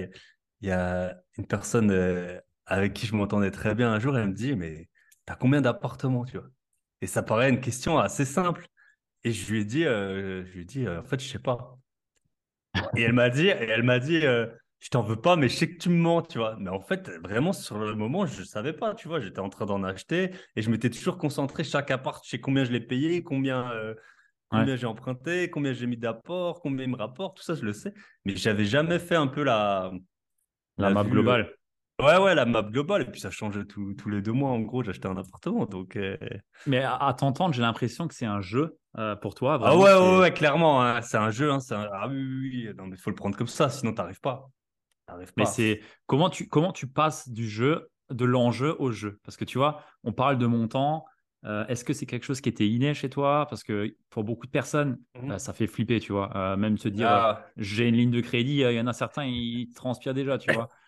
[0.63, 1.91] y a, une personne
[2.67, 4.89] avec qui je m'entendais très bien un jour, elle me dit, mais
[5.27, 6.49] t'as combien d'appartements, tu vois?
[7.03, 8.67] Et ça paraît une question assez simple.
[9.25, 11.77] Et je lui ai dit, je lui ai dit en fait, je sais pas.
[12.97, 14.23] Et elle m'a dit, et elle m'a dit,
[14.81, 16.57] je t'en veux pas, mais je sais que tu me mens, tu vois.
[16.59, 19.21] Mais en fait, vraiment, sur le moment, je ne savais pas, tu vois.
[19.21, 22.65] J'étais en train d'en acheter et je m'étais toujours concentré chaque appart, je sais combien
[22.65, 23.95] je l'ai payé, combien, euh,
[24.49, 27.75] combien j'ai emprunté, combien j'ai mis d'apport, combien il me rapporte, tout ça, je le
[27.75, 27.93] sais.
[28.25, 29.93] Mais j'avais jamais fait un peu la,
[30.79, 31.53] la, map globale.
[32.01, 33.03] Euh, ouais, ouais, la map globale.
[33.03, 35.67] Et puis ça changeait tous les deux mois, en gros, j'achetais un appartement.
[35.67, 36.17] Donc, euh,
[36.67, 38.79] Mais à, t'entendre, j'ai l'impression que c'est un jeu
[39.21, 39.59] pour toi.
[39.63, 40.83] ah ouais, ouais, ouais, clairement.
[40.83, 41.51] Hein, c'est un jeu.
[41.51, 42.75] Hein, Ah oui, oui, oui.
[42.77, 44.51] Non, mais il faut le prendre comme ça, sinon tu n'arrives pas.
[45.37, 49.19] Mais c'est comment tu, comment tu passes du jeu, de l'enjeu au jeu?
[49.25, 51.05] Parce que tu vois, on parle de montant.
[51.47, 53.47] Euh, est-ce que c'est quelque chose qui était inné chez toi?
[53.49, 55.31] Parce que pour beaucoup de personnes, mmh.
[55.31, 56.37] euh, ça fait flipper, tu vois.
[56.37, 57.47] Euh, même se dire, ah.
[57.57, 60.69] j'ai une ligne de crédit, il y en a certains, ils transpirent déjà, tu vois.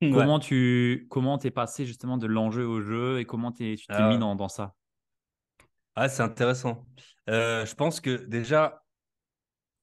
[0.00, 4.16] Comment tu comment es passé justement de l'enjeu au jeu et comment tu t'es mis
[4.16, 4.76] dans, dans, ça?
[6.00, 6.86] Ah, c'est intéressant.
[7.26, 8.84] je pense que déjà,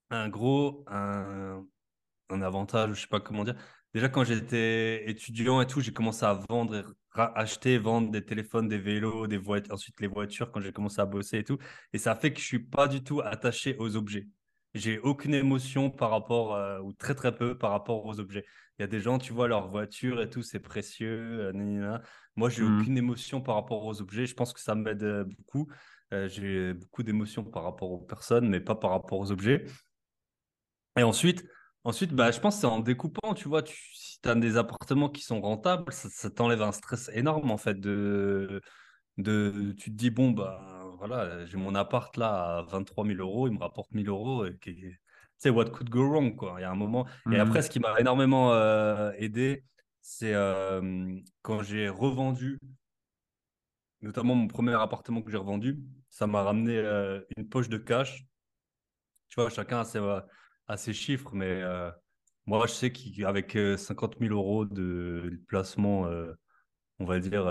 [0.08, 1.62] un gros, un,
[2.30, 3.54] un avantage, je sais pas comment dire,
[3.92, 8.78] déjà quand j'étais étudiant et tout, j'ai commencé à vendre, acheter, vendre des téléphones, des
[8.78, 11.58] vélos, des voitures, ensuite les voitures quand j'ai commencé à bosser et tout.
[11.92, 14.26] Et ça fait que je suis pas du tout attaché aux objets.
[14.72, 18.46] J'ai aucune émotion par rapport, euh, ou très très peu par rapport aux objets.
[18.78, 21.52] Il y a des gens, tu vois, leur voiture et tout, c'est précieux.
[21.54, 21.98] Euh,
[22.36, 22.80] Moi, j'ai mmh.
[22.80, 24.24] aucune émotion par rapport aux objets.
[24.24, 25.26] Je pense que ça m'aide
[26.12, 29.64] euh, j'ai beaucoup d'émotions par rapport aux personnes, mais pas par rapport aux objets.
[30.96, 31.44] Et ensuite,
[31.86, 34.56] Ensuite, bah, je pense que c'est en découpant, tu vois, tu, si tu as des
[34.56, 38.60] appartements qui sont rentables, ça, t'enlève un stress énorme, en fait, de,
[39.18, 43.46] de, tu te dis, bon, bah, voilà, j'ai mon appart là à 23 000 euros,
[43.46, 45.00] il me rapporte 1000 euros, et, tu
[45.38, 46.56] sais, what could go wrong, quoi.
[46.58, 47.06] Il y a un moment.
[47.30, 47.62] Et après, mmh.
[47.62, 49.62] ce qui m'a énormément euh, aidé,
[50.00, 52.58] c'est euh, quand j'ai revendu,
[54.00, 55.80] notamment mon premier appartement que j'ai revendu,
[56.10, 58.24] ça m'a ramené euh, une poche de cash.
[59.28, 60.00] Tu vois, chacun a ses
[60.76, 61.90] ces chiffres, mais euh,
[62.46, 66.32] moi, je sais qu'avec 50 000 euros de placement, euh,
[66.98, 67.46] on va dire,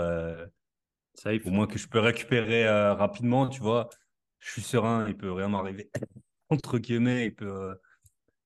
[1.44, 3.88] au moins que je peux récupérer euh, rapidement, tu vois,
[4.40, 5.90] je suis serein, il peut rien m'arriver.
[6.50, 7.76] Entre guillemets, il peut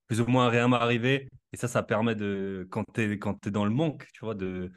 [0.07, 1.29] plus ou moins rien m'arriver.
[1.53, 4.73] Et ça, ça permet de, quand tu es, dans le manque, tu vois, de,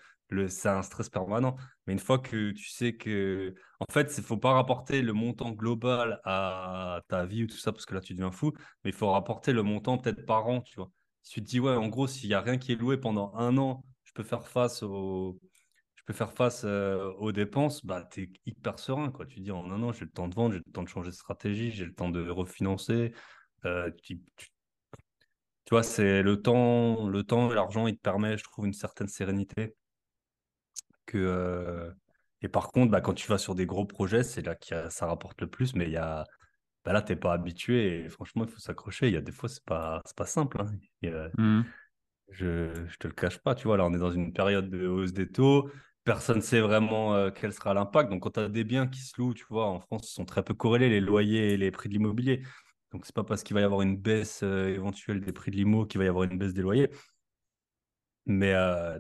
[0.48, 1.56] c'est un stress permanent.
[1.86, 5.52] Mais une fois que tu sais que, en fait, il faut pas rapporter le montant
[5.52, 8.52] global à ta vie ou tout ça, parce que là, tu deviens fou,
[8.84, 10.92] mais il faut rapporter le montant peut-être par an, tu vois.
[11.24, 13.34] Si tu te dis, ouais, en gros, s'il y a rien qui est loué pendant
[13.36, 15.40] un an, je peux faire face aux,
[15.96, 19.26] je peux faire face euh, aux dépenses, bah, tu es hyper serein, quoi.
[19.26, 21.12] Tu dis, en un an, j'ai le temps de vendre, j'ai le temps de changer
[21.12, 23.14] de stratégie, j'ai le temps de refinancer.
[23.66, 24.20] Euh, tu,
[25.72, 29.08] vois, c'est le temps, le temps et l'argent, il te permet, je trouve, une certaine
[29.08, 29.76] sérénité
[31.06, 31.92] que, euh,
[32.42, 35.06] et par contre, bah, quand tu vas sur des gros projets, c'est là que ça
[35.06, 35.76] rapporte le plus.
[35.76, 36.26] Mais il y a,
[36.84, 38.06] bah, là, tu n'es pas habitué.
[38.06, 39.08] Et franchement, il faut s'accrocher.
[39.08, 40.62] Il y a des fois, ce n'est pas, pas simple.
[40.62, 41.32] Hein.
[41.38, 41.62] Mmh.
[42.30, 43.56] Je ne te le cache pas.
[43.56, 45.70] Tu vois, là, on est dans une période de hausse des taux.
[46.04, 48.10] Personne ne sait vraiment euh, quel sera l'impact.
[48.10, 50.26] Donc, quand tu as des biens qui se louent, tu vois, en France, ils sont
[50.26, 52.42] très peu corrélés, les loyers et les prix de l'immobilier.
[52.92, 55.56] Donc, c'est pas parce qu'il va y avoir une baisse euh, éventuelle des prix de
[55.56, 56.90] l'immo qu'il va y avoir une baisse des loyers
[58.26, 58.54] mais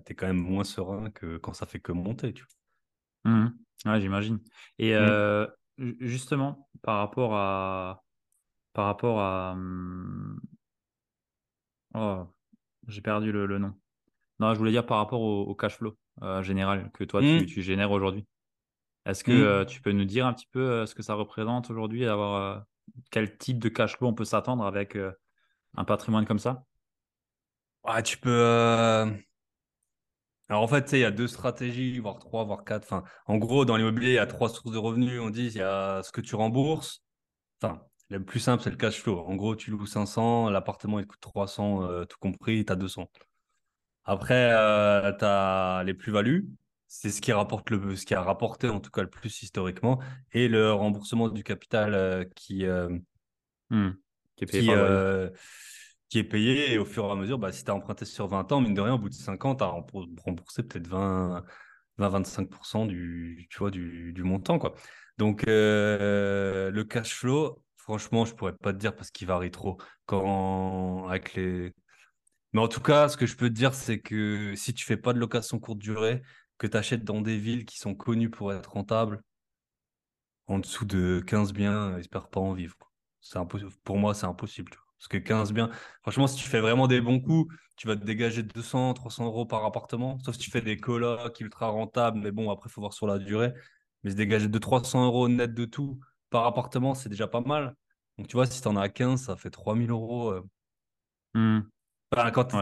[0.05, 2.33] tu es quand même moins serein que quand ça fait que monter.
[2.33, 3.31] Tu vois.
[3.31, 3.53] Mmh
[3.85, 4.39] ouais, j'imagine.
[4.79, 5.93] Et mmh.
[5.99, 8.03] justement, par rapport à.
[8.73, 9.55] Par rapport à.
[9.55, 10.39] Mmh,
[11.95, 12.25] oh,
[12.87, 13.73] j'ai perdu le, le, nom.
[14.39, 15.97] Non, je voulais dire par rapport au, cash flow
[16.41, 18.25] général que toi, tu, tu, génères aujourd'hui.
[19.05, 22.65] Est-ce que tu peux nous dire un petit peu ce que ça représente aujourd'hui, d'avoir
[23.11, 24.97] quel type de cash flow on peut s'attendre avec
[25.75, 26.65] un patrimoine comme ça?
[27.85, 28.29] Ouais, tu peux.
[28.31, 29.11] Euh,
[30.49, 32.83] alors en fait, il y a deux stratégies, voire trois, voire quatre.
[32.85, 35.19] Enfin, en gros, dans l'immobilier, il y a trois sources de revenus.
[35.19, 37.03] On dit il y a ce que tu rembourses.
[37.61, 39.19] Enfin, le plus simple, c'est le cash flow.
[39.19, 43.09] En gros, tu loues 500, l'appartement, il coûte 300, euh, tout compris, tu as 200.
[44.05, 46.47] Après, euh, tu as les plus-values.
[46.87, 49.99] C'est ce qui rapporte le, ce qui a rapporté en tout cas le plus historiquement,
[50.31, 52.65] et le remboursement du capital qui,
[54.35, 54.77] qui est payé par
[56.13, 56.71] qui est payé.
[56.71, 58.75] Et au fur et à mesure, bah, si tu as emprunté sur 20 ans, mine
[58.75, 61.43] de rien, au bout de 5 ans, tu as remboursé peut-être 20,
[61.97, 64.59] 20-25% du, du, du, montant.
[64.59, 64.75] Quoi.
[65.17, 69.79] Donc, euh, le cash flow, franchement, je pourrais pas te dire parce qu'il varie trop.
[70.05, 71.73] Quand, avec les...
[72.53, 74.97] Mais en tout cas, ce que je peux te dire, c'est que si tu fais
[74.97, 76.21] pas de location courte durée,
[76.59, 79.23] que tu achètes dans des villes qui sont connues pour être rentables,
[80.45, 82.77] en dessous de 15 biens, espère pas en vivre.
[83.21, 83.71] C'est impossible.
[83.83, 84.73] Pour moi, c'est impossible.
[85.03, 85.69] Parce que 15 biens,
[86.01, 89.45] franchement, si tu fais vraiment des bons coups, tu vas te dégager 200, 300 euros
[89.45, 90.17] par appartement.
[90.19, 92.21] Sauf si tu fais des colocs ultra rentables.
[92.21, 93.51] Mais bon, après, il faut voir sur la durée.
[94.03, 97.75] Mais se dégager de 300 euros net de tout par appartement, c'est déjà pas mal.
[98.17, 100.31] Donc, tu vois, si tu en as 15, ça fait 3000 euros.
[100.31, 100.43] Euh.
[101.33, 101.69] Mmh.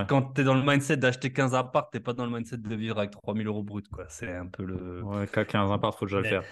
[0.08, 2.58] quand tu es dans le mindset d'acheter 15 apparts, tu n'es pas dans le mindset
[2.58, 3.86] de vivre avec 3000 euros brut.
[4.08, 5.04] C'est un peu le.
[5.04, 6.44] Ouais, qu'à 15 apparts, faut déjà le faire.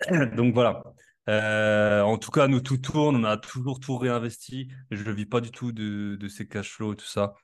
[0.36, 0.82] Donc voilà.
[1.28, 4.68] Euh, en tout cas, nous, tout tourne, on a toujours tout réinvesti.
[4.90, 7.34] Je ne vis pas du tout de, de ces cash flows et tout ça.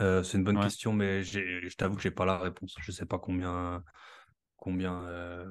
[0.00, 2.74] Euh, c'est une bonne question, mais je t'avoue que je n'ai pas la réponse.
[2.80, 3.82] Je ne sais pas combien,
[4.56, 5.44] combien, euh,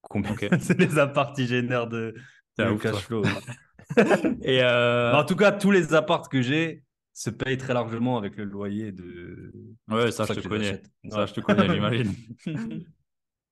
[0.00, 2.14] combien c'est les apparts génèrent de,
[2.58, 3.22] de cash flow.
[4.42, 4.64] et
[5.12, 8.90] En tout cas, tous les apparts que j'ai se payent très largement avec le loyer
[8.90, 9.52] de.
[9.88, 10.82] Ouais, ça, je te connais.
[11.10, 12.14] Ça, je te connais, j'imagine.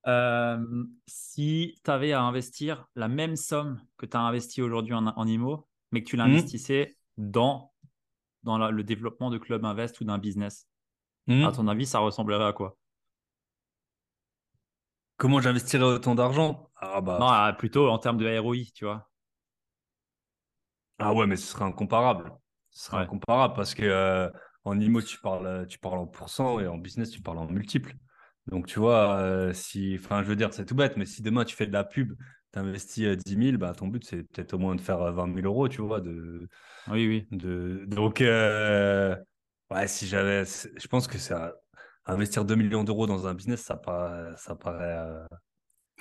[0.06, 5.06] Euh, si tu avais à investir la même somme que tu as investi aujourd'hui en,
[5.06, 7.72] en, IMO, mais que tu l'investissais dans,
[8.42, 10.66] dans le développement de Club Invest ou d'un business,
[11.26, 11.44] mmh.
[11.44, 12.78] à ton avis, ça ressemblerait à quoi?
[15.18, 16.70] Comment j'investirais autant d'argent?
[16.76, 17.18] Ah bah...
[17.20, 19.10] Non, plutôt en termes de ROI, tu vois.
[20.98, 22.32] Ah ouais, mais ce serait incomparable.
[22.70, 24.30] Ce serait incomparable parce que euh,
[24.64, 27.94] en IMO, tu parles, tu parles en pourcent et en business, tu parles en multiples.
[28.50, 31.44] Donc, tu vois, euh, si, enfin, je veux dire, c'est tout bête, mais si demain
[31.44, 32.14] tu fais de la pub,
[32.52, 35.34] tu investis 10 000, bah, ton but, c'est peut-être au moins de faire 20 euh,
[35.36, 36.00] 000 euros, tu vois.
[36.00, 36.48] De,
[36.88, 37.28] oui, oui.
[37.30, 39.14] De, donc, euh,
[39.70, 41.54] ouais, si j'avais, je pense que ça,
[42.06, 45.06] investir 2 millions d'euros dans un business, ça paraît, ça paraît.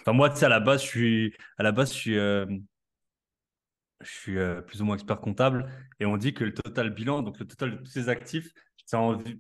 [0.02, 2.58] Enfin, moi, tu sais, à la base, je suis, à la base, je suis, je
[4.02, 7.46] suis plus ou moins expert comptable et on dit que le total bilan, donc le
[7.46, 8.52] total de tous ces actifs,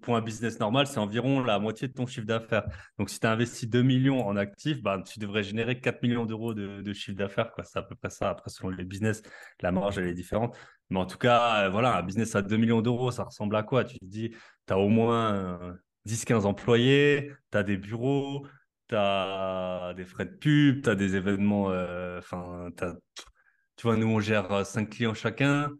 [0.02, 2.66] pour un business normal, c'est environ la moitié de ton chiffre d'affaires.
[2.98, 6.26] Donc, si tu as investi 2 millions en actifs, bah, tu devrais générer 4 millions
[6.26, 7.52] d'euros de, chiffre d'affaires.
[7.64, 8.30] C'est à peu près ça.
[8.30, 9.22] Après, selon les business,
[9.62, 10.58] la marge, elle est différente.
[10.90, 13.64] Mais en tout cas, euh, voilà, un business à 2 millions d'euros, ça ressemble à
[13.64, 13.84] quoi?
[13.84, 14.32] Tu dis,
[14.68, 18.46] tu as au moins 10-15 employés, tu as des bureaux,
[18.88, 21.72] tu as des frais de pub, tu as des événements.
[21.72, 22.70] Euh, enfin,
[23.76, 25.72] tu vois, nous, on gère 5 clients chacun.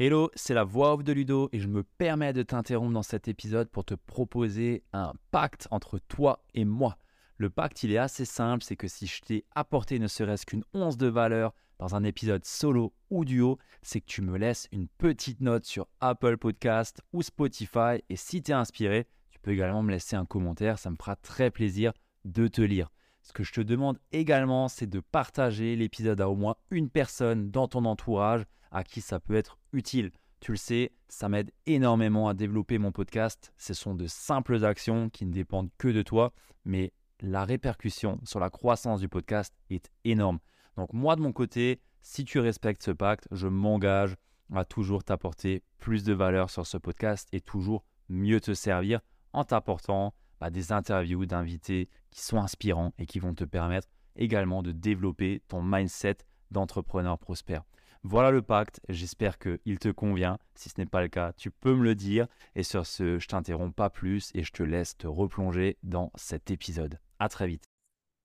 [0.00, 3.26] Hello, c'est la voix off de Ludo et je me permets de t'interrompre dans cet
[3.26, 6.98] épisode pour te proposer un pacte entre toi et moi.
[7.36, 10.62] Le pacte, il est assez simple, c'est que si je t'ai apporté ne serait-ce qu'une
[10.72, 14.86] once de valeur dans un épisode solo ou duo, c'est que tu me laisses une
[14.86, 19.82] petite note sur Apple Podcast ou Spotify et si tu es inspiré, tu peux également
[19.82, 21.92] me laisser un commentaire, ça me fera très plaisir
[22.24, 22.88] de te lire.
[23.20, 27.50] Ce que je te demande également, c'est de partager l'épisode à au moins une personne
[27.50, 30.10] dans ton entourage à qui ça peut être utile.
[30.40, 33.52] Tu le sais, ça m'aide énormément à développer mon podcast.
[33.56, 36.32] Ce sont de simples actions qui ne dépendent que de toi,
[36.64, 40.38] mais la répercussion sur la croissance du podcast est énorme.
[40.76, 44.14] Donc moi de mon côté, si tu respectes ce pacte, je m'engage
[44.54, 49.00] à toujours t'apporter plus de valeur sur ce podcast et toujours mieux te servir
[49.32, 54.62] en t'apportant bah, des interviews d'invités qui sont inspirants et qui vont te permettre également
[54.62, 56.18] de développer ton mindset
[56.50, 57.64] d'entrepreneur prospère.
[58.10, 60.38] Voilà le pacte, j'espère qu'il te convient.
[60.54, 62.26] Si ce n'est pas le cas, tu peux me le dire.
[62.54, 66.50] Et sur ce, je t'interromps pas plus et je te laisse te replonger dans cet
[66.50, 66.98] épisode.
[67.18, 67.68] À très vite.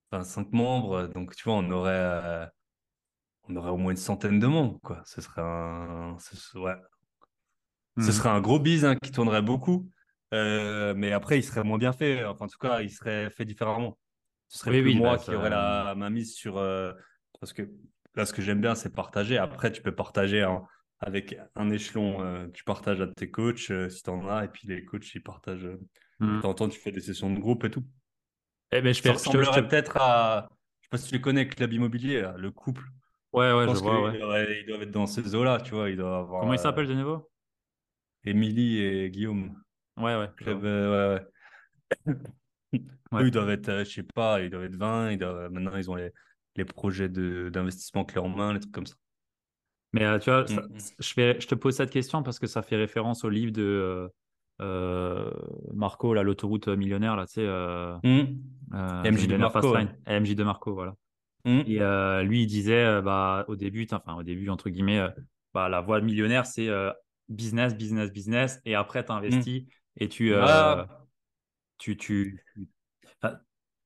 [0.10, 2.46] Enfin, cinq membres, donc tu vois, on aurait, euh,
[3.50, 5.02] on aurait au moins une centaine de membres, quoi.
[5.06, 6.78] Ce serait un, ce, ouais.
[7.98, 8.12] ce hmm.
[8.14, 9.90] serait un gros bise hein, qui tournerait beaucoup.
[10.34, 12.24] Euh, mais après, il serait moins bien fait.
[12.24, 13.98] Enfin, en tout cas, il serait fait différemment.
[14.48, 16.56] Ce serait plus moi bah, qui aurais la, ma mise sur.
[16.56, 16.94] Euh,
[17.42, 17.70] parce que
[18.16, 19.38] là, ce que j'aime bien, c'est partager.
[19.38, 20.46] Après, tu peux partager
[21.00, 22.22] avec un échelon.
[22.22, 25.14] Euh, tu partages à tes coachs euh, si tu en as, et puis les coachs,
[25.14, 25.66] ils partagent.
[25.66, 25.80] Euh,
[26.20, 26.42] mmh.
[26.42, 27.84] De temps tu fais des sessions de groupe et tout.
[28.72, 30.50] Eh ben, je Ça ressemblerait peut-être à.
[30.80, 32.84] Je sais pas si tu les connais, Club Immobilier, le couple.
[33.34, 34.12] Ouais, ouais, je, vois.
[34.12, 34.62] Ouais.
[34.62, 35.90] Ils, doivent, être dans ces eaux-là, tu vois.
[35.90, 37.32] Ils doivent avoir, Comment ils s'appellent de nouveau
[38.24, 39.60] Émilie et Guillaume.
[39.98, 40.30] Ouais, ouais.
[40.38, 41.20] Club, ouais,
[42.08, 42.14] ouais.
[43.14, 45.12] Eux, ils doivent être, je sais pas, ils doivent être 20.
[45.12, 45.52] Ils doivent...
[45.52, 46.12] Maintenant, ils ont les,
[46.56, 48.96] les projets d'investissement clés en main, les trucs comme ça.
[49.94, 50.78] Mais euh, tu vois, mm, mm.
[51.00, 53.62] je, vais, je te pose cette question parce que ça fait référence au livre de
[53.62, 54.08] euh,
[54.62, 55.32] euh,
[55.74, 57.48] Marco, l'autoroute millionnaire, là, tu sais.
[58.04, 58.40] Mm.
[58.72, 59.76] MJ de Marco.
[60.08, 60.96] MJ de Marco, voilà.
[61.46, 61.80] Et
[62.26, 65.08] lui, il disait, bah, au début, enfin, au début, entre guillemets,
[65.54, 66.70] bah, la voie millionnaire, c'est
[67.30, 69.64] business, business, business, et après, tu investis
[69.98, 70.88] et tu, Ah.
[71.78, 72.66] tu, tu, Enfin,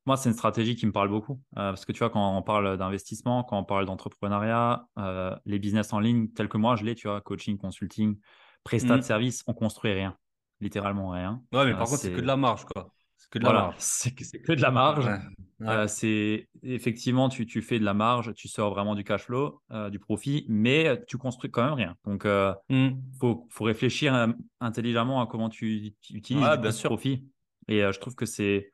[0.08, 1.41] moi, c'est une stratégie qui me parle beaucoup.
[1.58, 5.60] euh, parce que tu vois, quand on parle d'investissement, quand on parle d'entrepreneuriat, euh, les
[5.60, 8.17] business en ligne, tels que moi, je l'ai, tu vois, coaching, consulting,
[8.63, 9.04] prestat de Mm.
[9.04, 10.17] service, on construit rien.
[10.62, 11.43] Littéralement rien.
[11.54, 12.91] Ouais, mais Euh, par contre, c'est que de la marge, quoi.
[13.17, 13.76] C'est que de la Voilà, marge.
[13.80, 15.06] c'est que de la marge.
[15.06, 15.67] Ouais.
[15.67, 15.88] Ouais.
[15.88, 20.00] C'est effectivement, tu, tu fais de la marge, tu sors vraiment du cash flow, du
[20.00, 21.96] profit, mais tu construis quand même rien.
[22.06, 22.89] Donc, euh, Mm.
[23.20, 26.89] faut, faut réfléchir intelligemment à comment tu, tu utilises Ouais, bien sûr.
[26.89, 27.28] profit.
[27.67, 28.72] Et je trouve que c'est.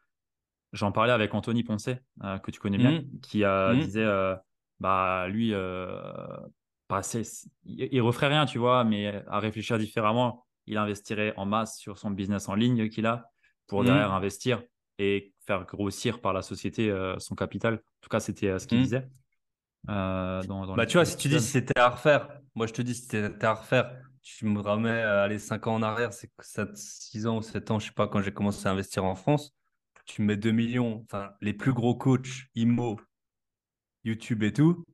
[0.73, 3.19] J'en parlais avec Anthony Poncet, euh, que tu connais bien, Mm.
[3.21, 3.79] qui euh, Mm.
[3.81, 4.36] disait euh,
[4.79, 6.01] bah, lui, euh,
[6.89, 7.01] bah,
[7.65, 11.97] il, il referait rien, tu vois, mais à réfléchir différemment, il investirait en masse sur
[11.97, 13.29] son business en ligne qu'il a
[13.67, 13.86] pour Mm.
[13.86, 14.63] derrière investir
[14.99, 17.75] et faire grossir par la société son capital.
[17.75, 19.07] En tout cas, c'était ce qu'il disait.
[19.88, 22.67] dans, dans Bah, les- tu vois, les si tu dis si c'était à refaire, moi
[22.67, 25.81] je te dis si c'était à refaire, tu me remets euh, allez, 5 ans en
[25.83, 26.31] arrière, c'est
[26.75, 29.53] 6 ans ou 7 ans, je sais pas, quand j'ai commencé à investir en France,
[30.05, 32.99] tu mets 2 millions, enfin, les plus gros coachs, IMO,
[34.03, 34.85] YouTube et tout,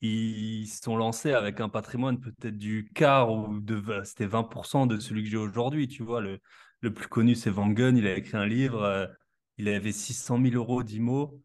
[0.00, 5.24] ils sont lancés avec un patrimoine peut-être du quart ou de, c'était 20% de celui
[5.24, 6.20] que j'ai aujourd'hui, tu vois.
[6.20, 6.40] Le,
[6.94, 9.06] plus connu, c'est Van il a écrit un livre, euh,
[9.58, 11.42] il avait 600 000 euros d'IMO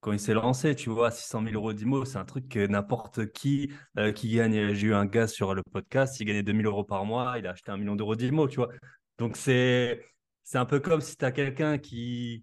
[0.00, 3.32] quand il s'est lancé, tu vois, 600 000 euros d'IMO, c'est un truc que n'importe
[3.32, 4.72] qui euh, qui gagne.
[4.74, 7.50] J'ai eu un gars sur le podcast, il gagnait 2000 euros par mois, il a
[7.50, 8.68] acheté un million d'euros d'IMO, tu vois.
[9.18, 10.04] Donc c'est
[10.48, 12.42] c'est un peu comme si tu as quelqu'un qui,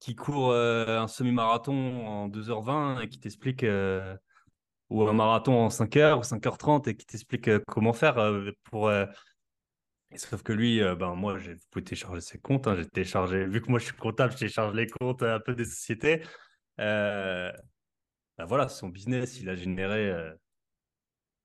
[0.00, 4.16] qui court euh, un semi-marathon en 2h20 et qui t'explique, euh,
[4.88, 8.16] ou un marathon en 5h ou 5h30 et qui t'explique euh, comment faire
[8.64, 8.90] pour.
[10.16, 12.66] sauf que lui, ben moi, j'ai- pouvez télécharger ses comptes.
[12.66, 15.54] hein, j'ai téléchargé, vu que moi je suis comptable, je télécharge les comptes un peu
[15.54, 16.22] des sociétés.
[16.78, 17.52] Ben
[18.46, 20.10] voilà, son business, il a généré,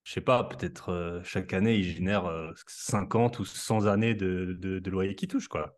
[0.04, 4.56] je sais pas, peut-être euh, chaque année, il génère euh, 50 ou 100 années de,
[4.60, 5.78] de, de loyer qui touche, quoi.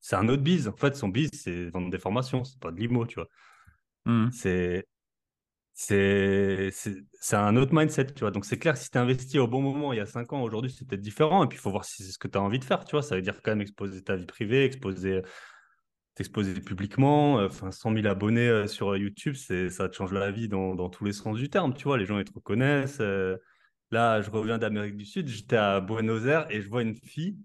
[0.00, 0.68] C'est un autre biz.
[0.68, 3.28] En fait, son biz, c'est vendre des formations, c'est pas de l'IMO, tu vois.
[4.06, 4.32] Mhm.
[4.32, 4.86] C'est
[7.20, 8.30] c'est un autre mindset, tu vois.
[8.30, 10.70] Donc, c'est clair, si tu investis au bon moment, il y a 5 ans, aujourd'hui,
[10.70, 11.44] c'est peut-être différent.
[11.44, 12.92] Et puis, il faut voir si c'est ce que tu as envie de faire, tu
[12.92, 13.02] vois.
[13.02, 15.22] Ça veut dire quand même exposer ta vie privée, exposer
[16.14, 17.38] t'exposer publiquement.
[17.40, 20.74] euh, Enfin, 100 000 abonnés euh, sur YouTube, c'est, ça te change la vie dans,
[20.74, 21.74] dans tous les sens du terme.
[21.74, 22.98] Tu vois, les gens, ils te reconnaissent.
[23.00, 23.36] euh.
[23.94, 27.38] Là, je reviens d'Amérique du Sud, j'étais à Buenos Aires et je vois une fille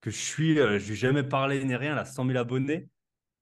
[0.00, 2.38] que je suis, euh, je lui ai jamais parlé ni rien, elle a 100 000
[2.38, 2.88] abonnés.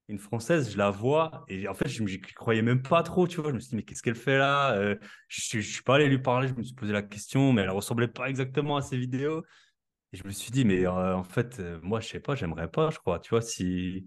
[0.09, 3.41] Une française, je la vois et en fait, je ne croyais même pas trop, tu
[3.41, 3.51] vois.
[3.51, 4.97] Je me suis dit, mais qu'est-ce qu'elle fait là Euh,
[5.29, 7.71] Je ne suis pas allé lui parler, je me suis posé la question, mais elle
[7.71, 9.45] ressemblait pas exactement à ses vidéos.
[10.13, 12.91] Et je me suis dit, mais euh, en fait, moi, je sais pas, j'aimerais pas,
[12.91, 14.07] je crois, tu vois, si.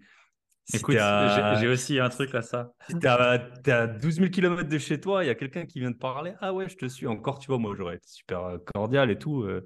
[0.65, 2.71] Si Écoute, t'es j'ai aussi un truc à ça.
[2.87, 5.65] si t'es à, t'es à 12 000 km de chez toi, il y a quelqu'un
[5.65, 6.33] qui vient te parler.
[6.39, 7.57] Ah ouais, je te suis encore, tu vois.
[7.57, 9.43] Moi, j'aurais été super euh, cordial et tout.
[9.43, 9.63] euh,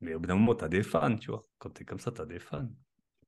[0.00, 1.44] mais au bout d'un moment, tu as des fans, tu vois.
[1.58, 2.68] Quand tu es comme ça, tu as des fans.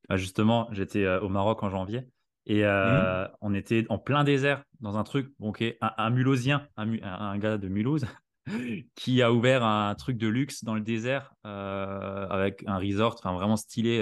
[0.09, 2.09] Bah, justement, j'étais euh, au Maroc en janvier
[2.47, 6.69] et euh, on était en plein désert dans un truc, bon, ok, un, un Mulhousien,
[6.77, 8.07] un, gars de Mulhouse,
[8.95, 13.57] qui a ouvert un truc de luxe dans le désert avec un resort, enfin vraiment
[13.57, 14.01] stylé,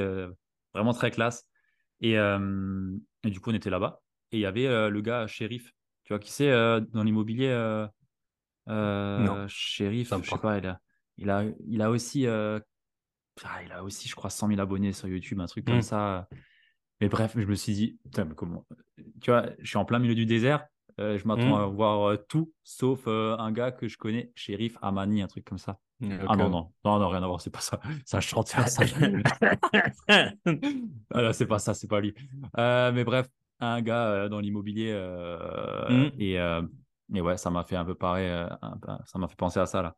[0.75, 1.47] vraiment très classe.
[2.05, 5.27] Et, euh, et du coup, on était là-bas et il y avait euh, le gars
[5.27, 5.73] shérif,
[6.05, 7.49] tu vois, qui c'est euh, dans l'immobilier,
[9.49, 10.81] shérif, je sais pas, il a,
[11.17, 15.09] il a, il a aussi, ah, il a aussi, je crois, 100 000 abonnés sur
[15.09, 15.81] YouTube, un truc comme Hmm.
[15.81, 16.29] ça.
[17.01, 18.67] Mais bref, je me suis dit, putain, mais comment
[19.21, 20.67] Tu vois, je suis en plein milieu du désert,
[21.01, 21.61] euh, je m'attends Hmm.
[21.63, 25.45] à voir euh, tout, sauf euh, un gars que je connais, Shérif Amani, un truc
[25.45, 25.79] comme ça.
[26.29, 27.81] Ah non, non, non, non, rien à voir, c'est pas ça.
[28.05, 28.67] Ça chante, ça.
[28.67, 28.85] ça...
[31.15, 32.15] Ah c'est pas ça, c'est pas lui.
[32.57, 33.29] Mais bref,
[33.61, 34.93] un gars dans l'immobilier,
[35.89, 36.09] Hmm.
[36.19, 36.35] et,
[37.15, 38.31] et ouais, ça m'a fait un peu pareil,
[39.07, 39.97] ça m'a fait penser à ça là.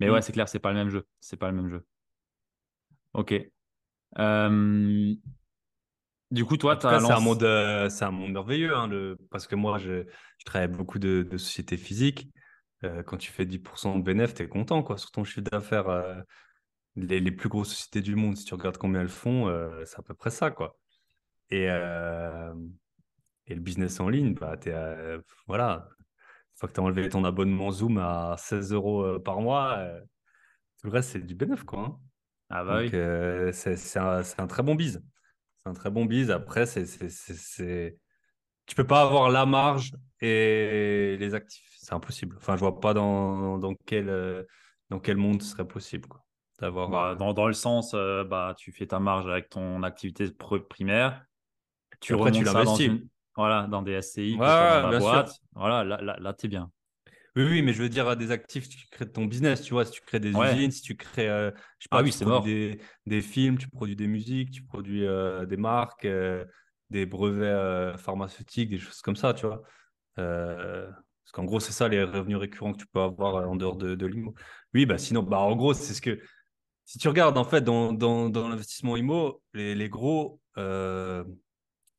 [0.00, 0.12] Mais Hmm.
[0.12, 1.06] ouais, c'est clair, c'est pas le même jeu.
[1.20, 1.84] C'est pas le même jeu.
[3.14, 3.34] Ok.
[6.30, 9.16] Du coup, toi, c'est un monde, euh, c'est un monde merveilleux, hein, le...
[9.30, 10.04] parce que moi, je,
[10.38, 12.28] je travaille beaucoup de, de sociétés physiques.
[12.84, 15.88] Euh, quand tu fais 10% de bénéfice, tu es content, quoi, sur ton chiffre d'affaires.
[15.88, 16.20] euh,
[16.96, 19.48] les, les plus grosses sociétés du monde, si tu regardes combien elles font,
[19.86, 20.78] c'est à peu près ça, quoi.
[21.50, 21.66] Et,
[23.46, 24.56] et le business en ligne, bah,
[25.46, 29.86] voilà, une fois que tu as enlevé ton abonnement Zoom à 16 euros par mois,
[30.80, 31.80] tout le reste, c'est du bénéfice, quoi.
[31.80, 32.00] hein.
[32.50, 32.92] Ah bah Donc, oui.
[33.52, 35.02] c'est c'est un, c'est un très bon bise.
[35.68, 36.30] Un très bon bise.
[36.30, 37.98] Après, c'est, c'est, c'est,
[38.66, 41.74] tu peux pas avoir la marge et les actifs.
[41.78, 42.36] C'est impossible.
[42.38, 44.44] Enfin, je vois pas dans, dans, quel, euh,
[44.90, 46.24] dans quel monde ce serait possible, quoi.
[46.60, 46.90] D'avoir.
[46.90, 50.26] Bah, euh, dans, dans le sens, euh, bah, tu fais ta marge avec ton activité
[50.26, 51.24] pr- primaire,
[52.00, 54.48] tu après, tu ça dans une, voilà, dans des SCI Ouais,
[54.82, 55.24] dans la sûr.
[55.54, 56.70] Voilà, là, là, là tu es bien.
[57.38, 59.84] Oui, oui, mais je veux dire, des actifs, si tu crées ton business, tu vois,
[59.84, 62.24] si tu crées des usines, si tu crées, euh, je sais pas, Ah oui, tu
[62.24, 66.44] produis des, des films, tu produis des musiques, tu produis euh, des marques, euh,
[66.90, 69.62] des brevets pharmaceutiques, des choses comme ça, tu vois.
[70.16, 73.94] Parce qu'en gros, c'est ça les revenus récurrents que tu peux avoir en dehors de,
[73.94, 74.34] de l'IMO.
[74.74, 76.18] Oui, bah sinon, bah en gros, c'est ce que
[76.86, 80.40] si tu regardes en fait dans, dans, dans l'investissement IMO, les, les gros,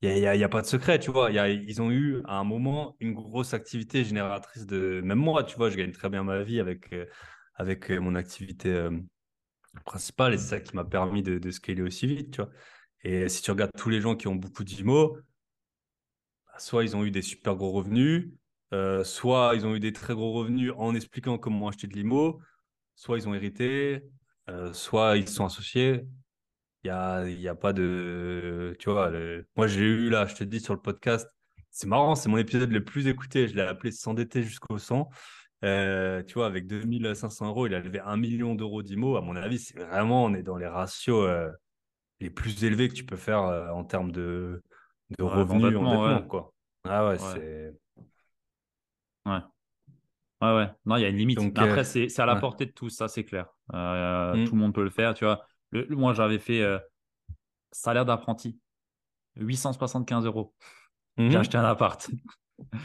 [0.02, 1.30] il n'y a, pas de secret, tu vois.
[1.32, 5.02] Ils ont eu à un moment une grosse activité génératrice de.
[5.04, 7.06] Même moi, tu vois, je gagne très bien ma vie avec, euh,
[7.56, 8.92] avec euh, mon activité euh,
[9.86, 12.50] principale et c'est ça qui m'a permis de, scaler aussi vite, tu vois.
[13.04, 15.18] Et si tu regardes tous les gens qui ont beaucoup d'IMO,
[16.48, 18.32] bah, soit ils ont eu des super gros revenus,
[19.04, 22.42] soit ils ont eu des très gros revenus en expliquant comment acheter de l'IMO,
[22.96, 24.04] soit ils ont hérité,
[24.74, 26.06] soit ils sont associés.
[26.84, 28.76] Il n'y a, y a pas de.
[28.80, 31.28] Tu vois, le- moi j'ai eu là, je te dis sur le podcast,
[31.72, 33.48] c'est marrant, c'est mon épisode le plus écouté.
[33.48, 35.10] Je l'ai appelé S'endetter jusqu'au sang.
[35.66, 39.18] Euh, tu vois, avec 2500 euros, il a levé un million d'euros d'IMO.
[39.18, 41.50] À mon avis, c'est vraiment, on est dans les ratios euh,
[42.22, 44.64] les plus élevés que tu peux faire euh, en termes de,
[45.18, 46.28] de Ouais, revenus endettement, ouais.
[46.28, 46.54] quoi.
[46.86, 47.18] Ah ouais, Ouais.
[47.18, 47.74] c'est.
[49.26, 49.40] Ouais.
[50.42, 50.68] Ouais, ouais.
[50.86, 51.38] Non, il y a une limite.
[51.38, 53.48] Donc, après, c'est à la portée de tous, ça, c'est clair.
[53.74, 55.46] Euh, tout le monde peut le faire, tu vois.
[55.72, 56.80] Le, le- moi, j'avais fait euh,
[57.72, 58.60] salaire d'apprenti,
[59.38, 60.56] 875 euros.
[61.28, 61.40] J'ai Mhm.
[61.40, 62.10] acheté un appart.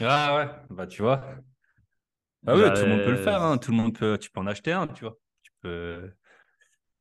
[0.01, 1.23] Ah ouais, bah tu vois.
[2.47, 3.57] Ah ouais, tout le monde peut le faire, hein.
[3.57, 5.17] Tout le monde peut, tu peux en acheter un, tu vois.
[5.41, 6.11] Tu peux.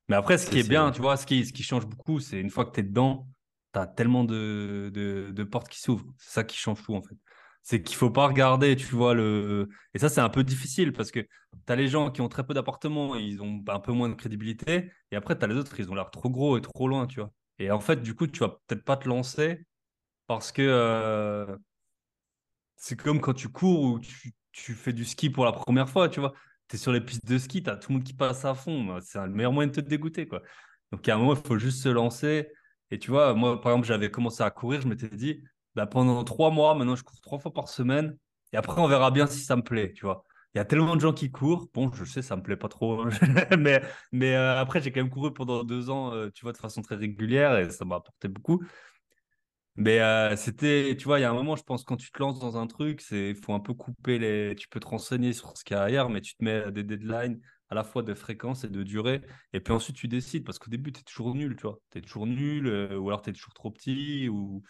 [0.09, 2.41] Mais après, ce qui est bien, tu vois, ce qui, ce qui change beaucoup, c'est
[2.41, 3.29] une fois que tu es dedans,
[3.73, 6.07] tu as tellement de, de, de portes qui s'ouvrent.
[6.19, 7.17] C'est ça qui change tout, en fait.
[7.65, 9.69] C'est qu'il faut pas regarder, tu vois, le...
[9.95, 11.29] Et ça, c'est un peu difficile parce que tu
[11.73, 14.93] as les gens qui ont très peu d'appartements, ils ont un peu moins de crédibilité.
[15.11, 17.21] Et après, tu as les autres, ils ont l'air trop gros et trop loin, tu
[17.21, 17.33] vois.
[17.59, 19.67] Et en fait, du coup, tu vas peut-être pas te lancer
[20.29, 21.57] parce que euh,
[22.77, 26.09] c'est comme quand tu cours ou tu, tu fais du ski pour la première fois,
[26.09, 26.33] tu vois.
[26.69, 28.55] Tu es sur les pistes de ski, tu as tout le monde qui passe à
[28.55, 28.85] fond.
[28.85, 30.43] Bah, C'est le meilleur moyen de te dégoûter, quoi.
[30.93, 32.49] Donc, à un moment, il faut juste se lancer.
[32.91, 35.43] Et tu vois, moi, par exemple, j'avais commencé à courir, je m'étais dit,
[35.75, 38.17] bah, pendant trois mois, maintenant, je cours trois fois par semaine.
[38.53, 40.25] Et après, on verra bien si ça me plaît, tu vois.
[40.55, 41.69] Il y a tellement de gens qui courent.
[41.75, 43.03] Bon, je sais, ça me plaît pas trop.
[43.03, 43.09] hein.
[43.59, 46.59] mais mais euh, après, j'ai quand même couru pendant deux ans, euh, tu vois, de
[46.59, 48.63] façon très régulière et ça m'a apporté beaucoup.
[49.77, 52.19] Mais euh, c'était, tu vois, il y a un moment, je pense, quand tu te
[52.21, 54.55] lances dans un truc, il faut un peu couper les.
[54.57, 56.85] Tu peux te renseigner sur ce qu'il y a ailleurs, mais tu te mets des
[56.85, 59.23] deadlines à la fois de fréquence et de durée.
[59.53, 61.81] Et puis ensuite, tu décides, parce qu'au début, tu es toujours nul, tu vois.
[61.91, 64.63] Tu es toujours nul, ou alors tu es toujours trop petit, ou.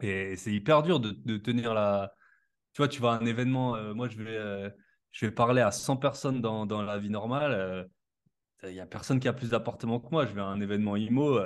[0.00, 2.12] Et c'est hyper dur de, de tenir la.
[2.72, 4.70] Tu vois, tu vas à un événement, euh, moi, je vais, euh,
[5.12, 7.52] je vais parler à 100 personnes dans, dans la vie normale.
[7.52, 7.84] euh,
[8.64, 10.26] Il n'y a personne qui a plus d'appartements que moi.
[10.26, 11.38] Je vais à un événement IMO.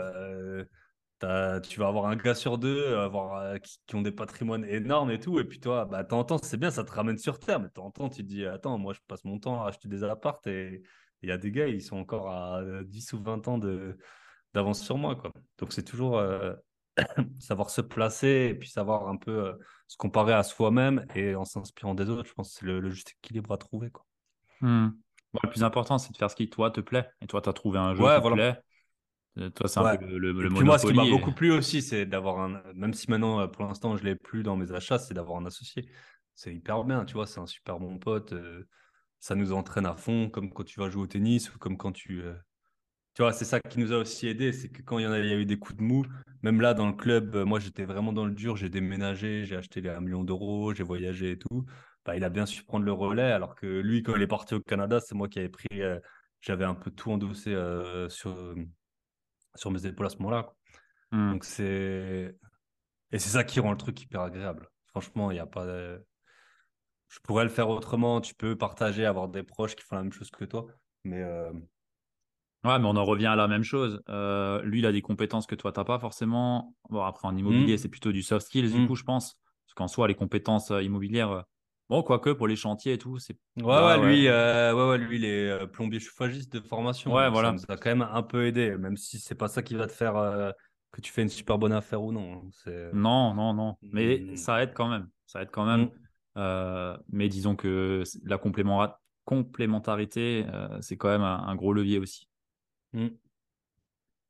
[1.62, 5.38] tu vas avoir un gars sur deux avoir, qui, ont des patrimoines énormes et tout.
[5.38, 7.60] Et puis toi, bah, temps, c'est bien, ça te ramène sur terre.
[7.60, 10.46] Mais temps, tu te dis, attends, moi, je passe mon temps à acheter des appartes
[10.46, 10.82] et
[11.22, 13.58] il y a des gars, ils sont encore à euh, 10 ou 20 ans
[14.54, 15.16] d'avance sur moi.
[15.16, 15.32] Quoi.
[15.58, 16.20] Donc, c'est toujours
[17.40, 19.52] savoir se placer et puis savoir un peu euh,
[19.88, 22.28] se comparer à soi-même et en s'inspirant des autres.
[22.28, 23.90] Je pense que c'est le, le juste équilibre à trouver.
[23.90, 24.06] Quoi.
[24.60, 24.88] Hmm.
[25.32, 27.08] Bon, le plus important, c'est de faire ce qui, toi, te plaît.
[27.20, 28.36] Et toi, tu as trouvé un jeu Ouais, qui te voilà.
[28.36, 28.60] plaît.
[29.38, 29.98] Euh, Toi, c'est un Ouais.
[29.98, 32.06] peu le, le, Et le puis moi, ce qui m'a et- beaucoup plu aussi, c'est
[32.06, 35.14] d'avoir un, même si maintenant, euh, pour l'instant, je l'ai plus dans mes achats, c'est
[35.14, 35.88] d'avoir un associé.
[36.34, 38.32] C'est hyper bien, tu vois, c'est un super bon pote.
[38.32, 38.66] euh,
[39.20, 41.92] ça nous entraîne à fond, comme quand tu vas jouer au tennis ou comme quand
[41.92, 42.34] tu, euh,
[43.14, 45.12] tu vois, c'est ça qui nous a aussi aidé, c'est que quand il y en
[45.12, 46.04] a, il y a eu des coups de mou,
[46.42, 49.56] même là dans le club, euh, moi j'étais vraiment dans le dur, j'ai déménagé, j'ai
[49.56, 51.66] acheté 1 million d'euros, j'ai voyagé et tout.
[52.04, 54.54] Bah, il a bien su prendre le relais, alors que lui, quand il est parti
[54.54, 55.98] au Canada, c'est moi qui avais pris, euh,
[56.40, 58.54] j'avais un peu tout endossé euh, sur,
[59.54, 60.52] sur mes épaules à ce moment-là.
[61.12, 61.32] Hmm.
[61.32, 62.36] Donc c'est
[63.12, 64.68] et c'est ça qui rend le truc hyper agréable.
[64.88, 65.66] Franchement, il y a pas.
[65.66, 66.04] de-
[67.08, 68.20] Je pourrais le faire autrement.
[68.20, 70.66] Tu peux partager, avoir des proches qui font la même chose que toi,
[71.04, 71.52] mais euh,
[72.62, 74.02] Ouais, mais on en revient à la même chose.
[74.10, 76.74] Euh, lui, il a des compétences que toi, tu n'as pas forcément.
[76.90, 78.86] Bon, après, en immobilier, hmm, c'est plutôt du soft skills, du hmm.
[78.86, 79.38] coup, je pense.
[79.66, 81.42] Parce qu'en soi, les compétences euh, immobilières, euh,
[81.88, 83.36] bon, quoique pour les chantiers et tout, c'est.
[83.56, 84.06] Ouais, ouais.
[84.06, 87.52] lui, euh, ouais, ouais, lui, il est plombier chauffagiste de formation, Ouais, ça voilà.
[87.52, 89.92] nous a quand même un peu aidé, même si c'est pas ça qui va te
[89.92, 90.50] faire euh,
[90.92, 92.50] que tu fais une super bonne affaire ou non.
[92.52, 93.76] C'est Non, non, non.
[93.82, 95.08] Mais Hmm, ça aide quand même.
[95.26, 95.88] Ça aide quand même.
[97.10, 98.86] mais disons que la complément-
[99.24, 100.44] complémentarité,
[100.82, 102.29] c'est quand même un, un gros levier aussi.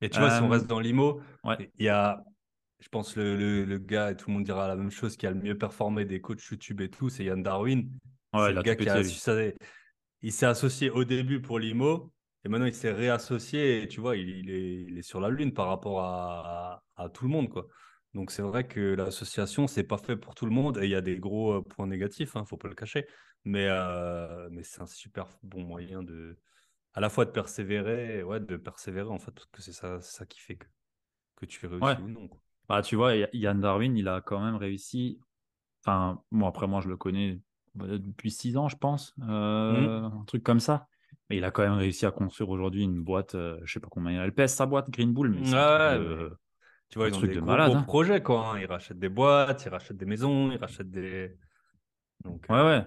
[0.01, 1.61] Et tu vois, si on Euh, reste dans l'IMO, ouais.
[1.79, 2.25] il y a,
[2.81, 5.27] je pense, le, le, le gars, et tout le monde dira la même chose, qui
[5.27, 7.91] a le mieux performé des coachs YouTube et tout, c'est Yann Darwin.
[8.33, 9.37] Ouais, C'est le a gars qui a su ça-
[10.23, 12.13] Il s'est associé au début pour l'IMO,
[12.45, 15.31] et maintenant il s'est réassocié, et tu vois, il, il est, il est sur la
[15.31, 17.69] lune par rapport à, à, à tout le monde, quoi.
[18.15, 20.97] Donc c'est vrai que l'association, c'est pas fait pour tout le monde et il y
[20.97, 23.07] a des gros euh, points négatifs, hein, faut pas le cacher.
[23.45, 26.39] Mais, euh, mais c'est un super bon moyen de,
[26.95, 30.27] à la fois de persévérer, ouais, de persévérer en fait, parce que c'est ça, ça
[30.27, 30.67] qui fait que,
[31.37, 31.97] que tu réussis Ouais.
[31.99, 32.29] ou non.
[32.29, 32.41] quoi.
[32.69, 35.21] Bah, tu vois, Yann Darwin, il a quand même réussi.
[35.85, 37.41] Enfin, bon, après, moi, je le connais
[37.77, 40.89] depuis six ans, je pense, euh, un truc comme ça.
[41.31, 43.89] Mais il a quand même réussi à construire aujourd'hui une boîte, euh, je sais pas
[43.91, 46.31] combien elle pèse sa boîte, Green Bull, mais Ouais, de- mais
[46.91, 47.87] tu vois, ils ont truc des de gros, malade, gros hein.
[47.87, 48.55] projets, quoi.
[48.57, 48.61] hein.
[48.61, 51.37] Ils rachètent des boîtes, ils rachètent des maisons, ils rachètent des.
[52.25, 52.85] Donc, Ouais, euh, ouais.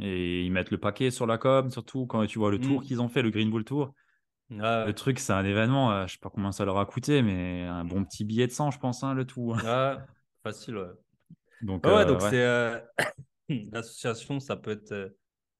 [0.00, 2.84] Et ils mettent le paquet sur la com, surtout quand tu vois le tour Mm.
[2.84, 3.94] qu'ils ont fait, le Green Bull Tour.
[4.50, 7.22] ouais, Le truc, c'est un événement, euh, je sais pas combien ça leur a coûté,
[7.22, 9.54] mais un bon petit billet de 100, je pense, hein, le tout.
[9.62, 9.96] ouais,
[10.42, 10.86] facile, ouais.
[11.60, 12.30] Donc, ouais, euh, donc ouais.
[12.30, 12.80] c'est euh,
[13.72, 15.14] l'association, ça peut être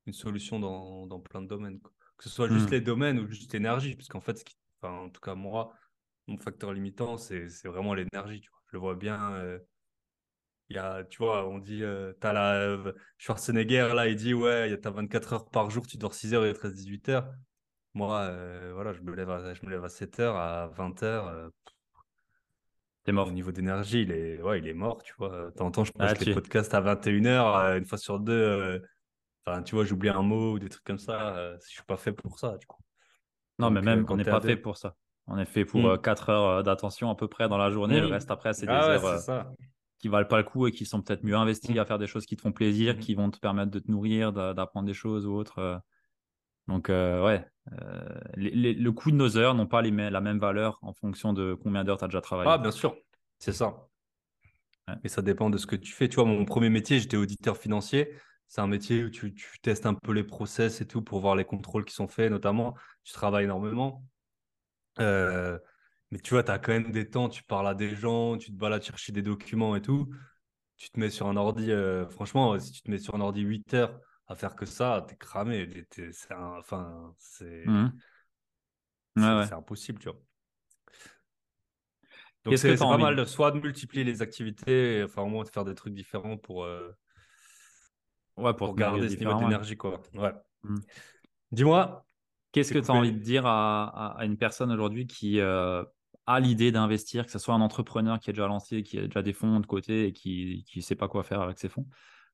[0.07, 1.81] une solution dans, dans plein de domaines.
[1.81, 1.93] quoi.
[2.17, 2.73] Que ce soit juste Mm.
[2.73, 5.75] les domaines ou juste l'énergie, parce qu'en fait, ce qui, enfin, en tout cas moi,
[6.27, 8.43] mon facteur limitant, c'est vraiment l'énergie.
[8.69, 9.33] Je le vois bien.
[9.35, 9.59] euh,
[10.71, 14.35] il y a, tu vois, on dit, euh, t'as la euh, Schwarzenegger là, il dit
[14.35, 17.09] ouais, t'as 24 heures par jour, tu dors 6 heures et il te reste 18
[17.09, 17.33] heures.
[17.95, 21.03] Moi, euh, voilà, je me lève à, je me lève à 7 heures, à 20
[21.03, 21.29] heures.
[21.29, 21.49] euh,
[23.05, 23.33] T'es au mort.
[23.33, 25.51] niveau d'énergie, il est, ouais, il est mort, tu vois.
[25.53, 28.33] Temps, je Ah, poste les tu- podcasts à 21h, une fois sur deux.
[28.33, 28.79] euh,
[29.47, 31.35] Enfin, tu vois, j'oublie un mot ou des trucs comme ça.
[31.37, 32.83] euh, je suis pas fait pour ça, du coup.
[33.59, 34.95] Non, mais Donc, euh, même, quand on n'est pas fait deux- pour ça.
[35.27, 36.03] On est fait pour Mm.
[36.03, 37.99] 4 heures euh, d'attention à peu près dans la journée.
[38.01, 39.53] Le reste, après, c'est des Ah ouais, heures euh, ça.
[39.99, 41.79] Qui valent pas le coup et qui sont peut-être mieux investies Mm.
[41.79, 43.01] à faire des choses qui te font plaisir, Mhm.
[43.01, 45.59] qui vont te permettre de te nourrir, d'a- d'apprendre des choses ou autres.
[45.59, 45.77] euh.
[46.69, 47.47] Donc, euh, ouais,
[47.81, 50.93] euh, les- les- le coût de nos heures n'ont pas les la même valeur en
[50.93, 52.51] fonction de combien d'heures tu as déjà travaillé.
[52.51, 52.95] Ah, bien sûr,
[53.39, 53.89] c'est ça.
[54.87, 54.95] Ouais.
[55.05, 56.09] Et ça dépend de ce que tu fais.
[56.09, 58.15] Tu vois, mon premier métier, j'étais auditeur financier.
[58.47, 61.37] C'est un métier où tu, tu testes un peu les process et tout pour voir
[61.37, 62.75] les contrôles qui sont faits, notamment.
[63.05, 64.03] Tu travailles énormément.
[65.01, 65.59] Euh,
[66.11, 68.51] mais tu vois, tu as quand même des temps, tu parles à des gens, tu
[68.53, 70.09] te balades chercher des documents et tout.
[70.77, 73.43] Tu te mets sur un ordi, euh, franchement, si tu te mets sur un ordi
[73.43, 75.69] 8 heures à faire que ça, t'es cramé.
[76.13, 77.65] C'est enfin, c'est.
[79.17, 79.53] Ouais, c'est- ouais.
[79.55, 80.21] impossible, tu vois.
[82.45, 83.25] Donc c'est c'est pas mal, de...
[83.25, 86.91] soit de multiplier les activités, enfin au moins de faire des trucs différents pour, euh,
[88.37, 90.01] ouais, pour garder ce niveau d'énergie, quoi.
[90.15, 90.33] Ouais.
[90.65, 90.81] Mhm.
[91.53, 92.05] Dis-moi,
[92.53, 93.85] Qu'est-ce que tu as envie de dire à,
[94.15, 95.85] à- à une personne aujourd'hui qui euh,
[96.29, 99.23] a l'idée d'investir, que ce soit un entrepreneur qui est déjà lancé, qui a déjà
[99.23, 101.87] des fonds de côté et qui ne sait pas quoi faire avec ses fonds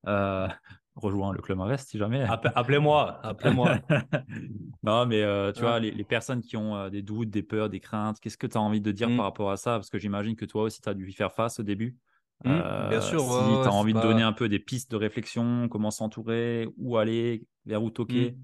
[0.08, 0.48] euh,
[0.96, 2.24] Rejoins le Club Invest si jamais.
[2.24, 3.78] Appe- Appelez-moi, appelez-moi.
[4.82, 7.70] non, mais euh, tu vois, les, les personnes qui ont euh, des doutes, des peurs,
[7.70, 9.16] des craintes, qu'est-ce que tu as envie de dire Mm.
[9.16, 9.72] par rapport à ça?
[9.72, 11.96] Parce que j'imagine que toi aussi, tu as dû y faire face au début.
[12.44, 12.50] Mm,
[12.88, 14.96] bien Euh, sûr, si ouais, tu as envie de donner un peu des pistes de
[14.96, 18.32] réflexion, comment s'entourer, où aller, vers où toquer.
[18.32, 18.34] Mm.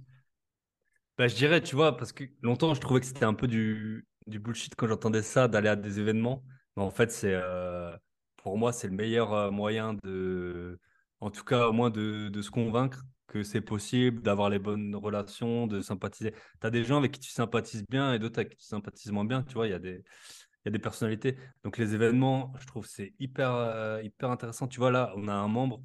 [1.18, 4.06] Bah, je dirais, tu vois, parce que longtemps, je trouvais que c'était un peu du,
[4.30, 6.42] du bullshit quand j'entendais ça, d'aller à des événements.
[6.76, 7.94] Mais en fait, c'est euh,
[8.36, 10.78] pour moi, c'est le meilleur euh, moyen de,
[11.20, 15.66] en tout cas, au moins de, se convaincre que c'est possible, d'avoir les bonnes relations,
[15.66, 16.32] de sympathiser.
[16.60, 19.12] Tu as des gens avec qui tu sympathises bien et d'autres avec qui tu sympathises
[19.12, 20.02] moins bien, tu vois, il y a des,
[20.64, 21.36] il y a des personnalités.
[21.64, 24.68] Donc, les événements, je trouve, c'est hyper, euh, hyper intéressant.
[24.68, 25.82] Tu vois, là, on a un membre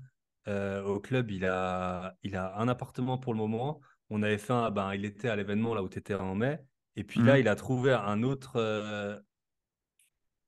[0.48, 3.82] au club, il a, il a un appartement pour le moment.
[4.12, 6.60] On avait fait un, ben, il était à l'événement là où tu étais en mai.
[6.96, 7.40] Et puis là, Mhm.
[7.40, 9.20] il a trouvé un autre, euh,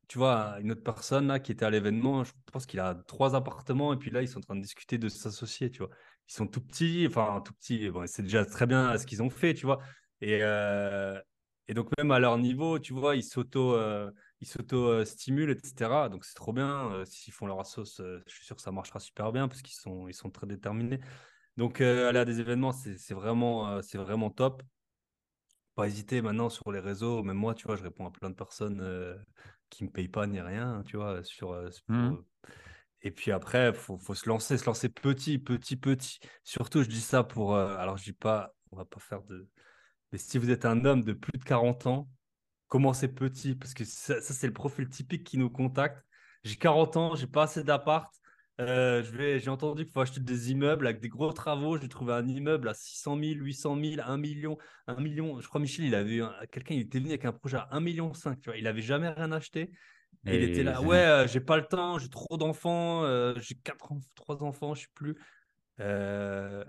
[0.07, 2.23] tu vois, une autre personne là qui était à l'événement.
[2.23, 3.93] Je pense qu'il a trois appartements.
[3.93, 5.89] Et puis là, ils sont en train de discuter de s'associer, tu vois.
[6.29, 7.89] Ils sont tout petits, enfin, tout petits.
[7.89, 9.79] Bon, c'est déjà très bien ce qu'ils ont fait, tu vois.
[10.21, 11.19] Et, euh,
[11.67, 16.07] et donc, même à leur niveau, tu vois, ils s'auto, euh, ils s'auto-stimulent, etc.
[16.09, 17.03] Donc, c'est trop bien.
[17.05, 20.07] S'ils font leur assos, je suis sûr que ça marchera super bien parce qu'ils sont,
[20.07, 20.99] ils sont très déterminés.
[21.57, 24.63] Donc, aller à des événements, c'est vraiment, c'est vraiment top.
[25.77, 27.23] Pas hésiter maintenant sur les réseaux.
[27.23, 29.17] Même moi, tu vois, je réponds à plein de personnes euh,
[29.71, 32.17] qui me payent pas ni rien, tu vois, sur, euh, Mhm.
[32.17, 32.23] euh,
[33.01, 36.19] et puis après, faut, faut se lancer, se lancer petit, petit, petit.
[36.43, 37.55] Surtout, je dis ça pour.
[37.55, 39.49] euh, alors, je dis pas, on va pas faire de.
[40.11, 42.09] Mais si vous êtes un homme de plus de 40 ans,
[42.67, 46.05] commencez petit, parce que ça, ça, c'est le profil typique qui nous contacte.
[46.45, 48.13] J'ai 40 ans, j'ai pas assez d'appart.
[48.59, 49.03] Euh,
[49.39, 51.77] j'ai entendu qu'il faut acheter des immeubles avec des gros travaux.
[51.77, 55.39] J'ai trouvé un immeuble à 600 000, 800 000, 1 million, 1 million.
[55.39, 58.13] Je crois Michel, il avait quelqu'un, il était venu avec un projet à 1 million
[58.13, 58.57] 5, tu vois.
[58.57, 59.71] Il avait jamais rien acheté.
[60.25, 63.55] Et il était là, ouais, euh, j'ai pas le temps, j'ai trop d'enfants, euh, j'ai
[63.55, 65.15] quatre, trois enfants, je sais plus.
[65.79, 66.65] Euh,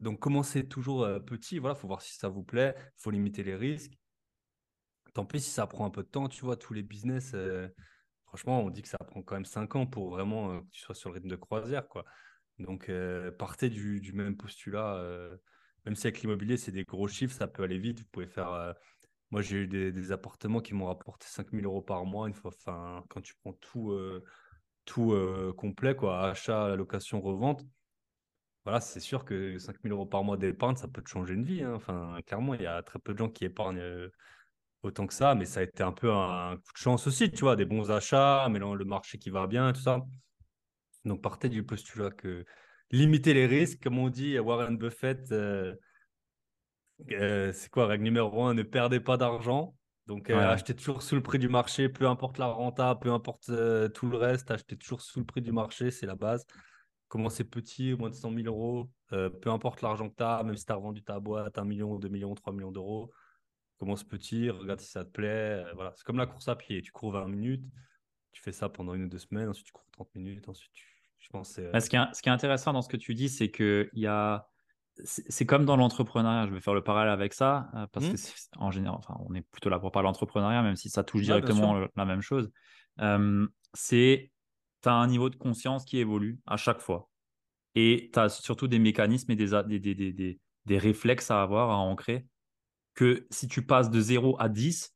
[0.00, 3.54] donc commencez toujours euh, petit, voilà, faut voir si ça vous plaît, faut limiter les
[3.54, 3.92] risques.
[5.14, 7.36] Tant pis si ça prend un peu de temps, tu vois, tous les business,
[8.32, 10.80] franchement, on dit que ça prend quand même 5 ans pour vraiment euh, que tu
[10.80, 12.04] sois sur le rythme de croisière, quoi.
[12.58, 15.36] Donc euh, partez du, même postulat, euh,
[15.84, 18.74] même si avec l'immobilier, c'est des gros chiffres, ça peut aller vite, vous pouvez faire...
[19.30, 22.50] Moi, j'ai eu des, appartements qui m'ont rapporté 5000 euros par mois une fois.
[22.54, 23.98] Enfin, quand tu prends tout,
[24.84, 25.14] tout
[25.56, 27.64] complet, quoi, achat, location, revente,
[28.64, 31.62] voilà, c'est sûr que 5000 euros par mois d'épargne, ça peut te changer une vie.
[31.62, 31.72] Hein.
[31.74, 33.82] Enfin, clairement, il y a très peu de gens qui épargnent
[34.82, 37.40] autant que ça, mais ça a été un peu un coup de chance aussi, tu
[37.40, 40.00] vois, des bons achats, mais le marché qui va bien, tout ça.
[41.04, 42.44] Donc, partez du postulat que
[42.90, 45.74] limiter les risques, comme on dit Warren Buffett, euh,
[47.12, 49.74] euh, c'est quoi, règle numéro un, ne perdez pas d'argent.
[50.06, 53.50] Donc, euh, achetez toujours sous le prix du marché, peu importe la renta, peu importe
[53.94, 56.44] tout le reste, achetez toujours sous le prix du marché, c'est la base.
[57.06, 60.64] Commencez petit, moins de 100 000 euros, peu importe l'argent que tu as, même si
[60.64, 63.12] tu as revendu ta boîte, 1 million, 2 millions, 3 millions d'euros
[63.82, 65.64] commence petit, regarde si ça te plaît.
[65.66, 66.82] Euh, voilà, c'est comme la course à pied.
[66.82, 67.64] Tu cours 20 minutes,
[68.30, 70.86] tu fais ça pendant une ou deux semaines, ensuite tu cours 30 minutes, ensuite tu...
[71.18, 71.54] je pense.
[71.54, 74.00] Ce, qui est, ce qui est intéressant dans ce que tu dis, c'est que il
[74.00, 74.46] y a
[75.04, 78.62] c'est comme dans l'entrepreneuriat, je vais faire le parallèle avec ça, euh, parce que mmh.
[78.62, 81.88] en général, enfin, on est plutôt là pour parler d'entrepreneuriat, même si ça touche directement
[81.96, 82.52] la même chose.
[83.72, 84.30] c'est,
[84.82, 87.08] tu as un niveau de conscience qui évolue à chaque fois.
[87.74, 91.70] Et tu as surtout des mécanismes et des, des, des, des, des réflexes à avoir,
[91.70, 92.26] à ancrer,
[92.94, 94.94] que si tu passes de 0 à 10,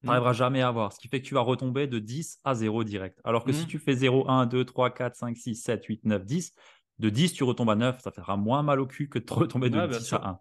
[0.00, 0.92] tu n'arriveras jamais à avoir.
[0.92, 3.20] Ce qui fait que tu vas retomber de 10 à 0 direct.
[3.24, 3.68] Alors que si mmh.
[3.68, 6.52] tu fais 0, 1, 2, 3, 4, 5, 6, 7, 8, 9, 10,
[6.98, 9.70] de 10, tu retombes à 9, ça fera moins mal au cul que de retomber
[9.70, 10.38] de 10 à 1.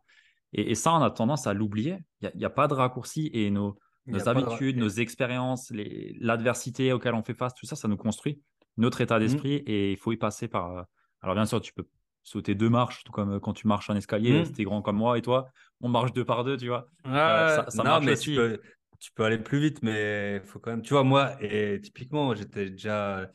[0.53, 1.97] Et, ça, on a tendance à l'oublier.
[2.21, 3.77] Il n'y a, pas de raccourci et nos,
[4.07, 5.71] nos habitudes, nos expériences,
[6.19, 8.41] l'adversité auquel on fait face, tout ça, ça nous construit
[8.77, 9.19] notre état mmh.
[9.19, 10.77] d'esprit et il faut y passer par.
[10.77, 10.83] Euh,
[11.21, 11.87] alors, bien sûr, tu peux
[12.23, 14.63] sauter deux marches, tout comme euh, quand tu marches un escalier, mmh.
[14.63, 15.49] grand comme moi et toi,
[15.81, 16.87] on marche deux par deux, tu vois.
[17.05, 18.61] Euh, ça, non, mais Tu peux,
[18.99, 20.81] tu peux aller plus vite, mais il faut quand même.
[20.81, 23.29] Tu vois, moi, et typiquement, j'étais déjà.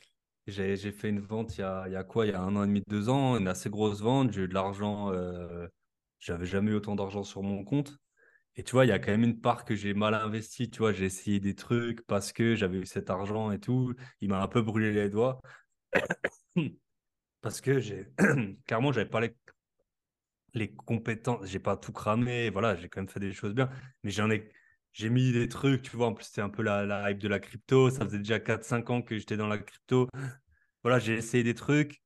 [0.47, 2.25] J'ai fait une vente il y, a, il y, a, quoi?
[2.25, 4.33] Il y a un an et demi, deux ans, une assez grosse vente.
[4.33, 5.13] J'ai eu de l'argent.
[5.13, 5.67] Euh...
[6.21, 7.99] J'avais jamais eu autant d'argent sur mon compte.
[8.55, 10.71] Et tu vois, il y a quand même une part que j'ai mal investi.
[10.71, 13.93] Tu vois, j'ai essayé des trucs parce que j'avais eu cet argent et tout.
[14.21, 15.41] Il m'a un peu brûlé les doigts.
[17.47, 18.09] Parce que j'ai
[18.67, 19.33] clairement, j'avais pas les,
[20.53, 23.71] les compétences, j'ai pas tout cramé, voilà, j'ai quand même fait des choses bien,
[24.03, 24.51] mais j'en ai,
[24.93, 27.39] j'ai mis des trucs, tu vois, en plus, c'était un peu la, hype de la
[27.39, 30.09] crypto, ça faisait déjà 4-5 ans que j'étais dans la crypto.
[30.83, 32.03] Voilà, j'ai essayé des trucs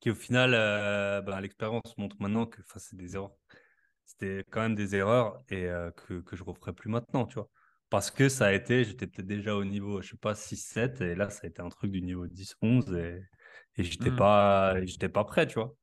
[0.00, 3.36] qui, au final, euh, bah, l'expérience montre maintenant que c'est des erreurs.
[4.06, 7.48] C'était quand même des erreurs et euh, que, que je referai plus maintenant, tu vois.
[7.90, 11.14] Parce que ça a été, j'étais peut-être déjà au niveau, je sais pas, 6-7, et
[11.14, 13.22] là, ça a été un truc du niveau 10-11, et
[13.76, 14.16] et j'étais mmh.
[14.16, 15.74] pas j'étais pas prêt tu vois.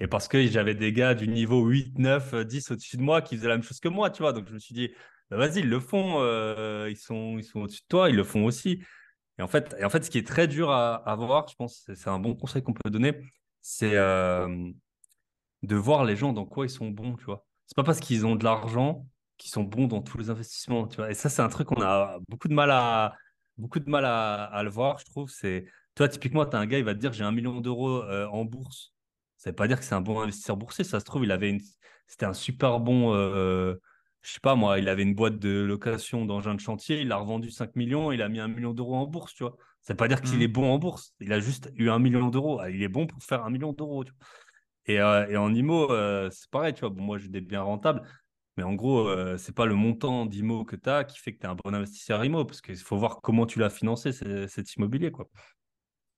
[0.00, 3.36] Et parce que j'avais des gars du niveau 8 9 10 au-dessus de moi qui
[3.36, 4.32] faisaient la même chose que moi tu vois.
[4.32, 4.90] Donc je me suis dit
[5.30, 8.24] bah, vas-y ils le font euh, ils sont ils sont au-dessus de toi ils le
[8.24, 8.82] font aussi.
[9.38, 11.54] Et en fait et en fait ce qui est très dur à, à voir je
[11.56, 13.20] pense c'est un bon conseil qu'on peut donner
[13.60, 14.70] c'est euh,
[15.62, 17.44] de voir les gens dans quoi ils sont bons tu vois.
[17.66, 19.06] C'est pas parce qu'ils ont de l'argent
[19.36, 21.10] qu'ils sont bons dans tous les investissements tu vois.
[21.10, 23.16] Et ça c'est un truc qu'on a beaucoup de mal à
[23.56, 25.66] beaucoup de mal à, à le voir je trouve c'est
[25.98, 28.28] toi, typiquement, tu as un gars, il va te dire j'ai un million d'euros euh,
[28.28, 28.94] en bourse.
[29.36, 30.84] Ça ne veut pas dire que c'est un bon investisseur boursier.
[30.84, 31.60] Ça se trouve, il avait une...
[32.06, 33.14] c'était un super bon.
[33.14, 33.74] Euh,
[34.22, 37.16] je sais pas moi, il avait une boîte de location d'engins de chantier, il a
[37.16, 39.56] revendu 5 millions, il a mis un million d'euros en bourse, tu vois.
[39.80, 40.42] Ça ne veut pas dire qu'il mmh.
[40.42, 41.14] est bon en bourse.
[41.18, 42.60] Il a juste eu un million d'euros.
[42.60, 44.04] Ah, il est bon pour faire un million d'euros.
[44.86, 45.88] Et, euh, et, en IMO,
[46.30, 46.90] c'est pareil, tu vois.
[46.90, 48.02] Bon, moi, j'ai des biens rentables.
[48.56, 51.40] Mais en gros, ce c'est pas le montant d'IMO que tu as qui fait que
[51.40, 54.74] tu es un bon investisseur IMO, parce qu'il faut voir comment tu l'as financé, cet
[54.74, 55.10] immobilier.
[55.10, 55.28] Quoi.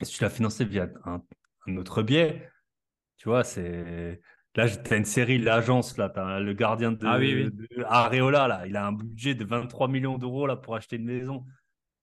[0.02, 1.20] Si tu l'as financé via un,
[1.76, 2.50] autre biais,
[3.16, 4.20] tu vois, c'est.
[4.56, 7.06] Là, tu as une série, l'agence, là, as le gardien de,
[7.86, 11.04] ah, Areola, là, il a un budget de 23 millions d'euros là, pour acheter une
[11.04, 11.44] maison.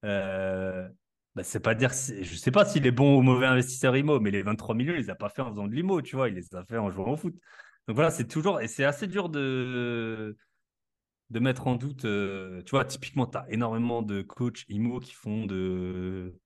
[0.06, 0.88] Euh,
[1.36, 4.32] bah, c'est pas dire, je sais pas s'il est bon ou mauvais investisseur IMO, mais
[4.32, 6.36] les 23 millions, il les a pas fait en faisant de l'IMO, tu vois, il
[6.36, 7.36] les a fait en jouant au foot.
[7.88, 10.38] Donc voilà, c'est toujours, et c'est assez dur de,
[11.30, 15.14] de mettre en doute, euh, tu vois, typiquement, tu as énormément de coachs IMO qui
[15.14, 16.40] font de,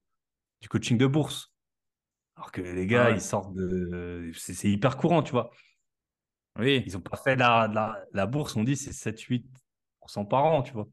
[0.62, 1.52] du coaching de bourse.
[2.36, 4.32] Alors que les gars, ils sortent de.
[4.34, 5.52] C'est hyper courant, tu vois.
[6.60, 6.84] Oui.
[6.86, 7.70] Ils n'ont pas fait la,
[8.14, 10.88] la, bourse, on dit c'est 7-8% par an, tu vois.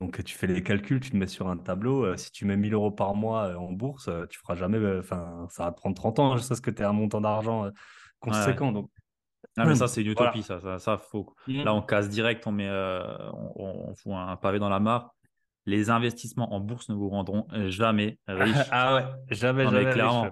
[0.00, 2.04] Donc tu fais les calculs, tu te mets sur un tableau.
[2.04, 4.78] Euh, si tu mets 1000 euros par mois euh, en bourse, euh, tu feras jamais.
[4.98, 7.20] Enfin, ça va te prendre 30 ans, je sais ce que tu as un montant
[7.20, 7.70] d'argent
[8.20, 8.72] conséquent.
[8.72, 8.90] Donc.
[9.56, 11.34] Non, mais ça, c'est une utopie, ça, ça, faut...
[11.48, 11.62] Mmh.
[11.64, 15.14] Là, on casse direct, on met, on, fout un pavé dans la mare
[15.68, 18.56] les investissements en bourse ne vous rendront jamais riche.
[18.70, 19.04] ah ouais,
[19.34, 19.90] jamais, jamais.
[19.92, 20.30] clairement.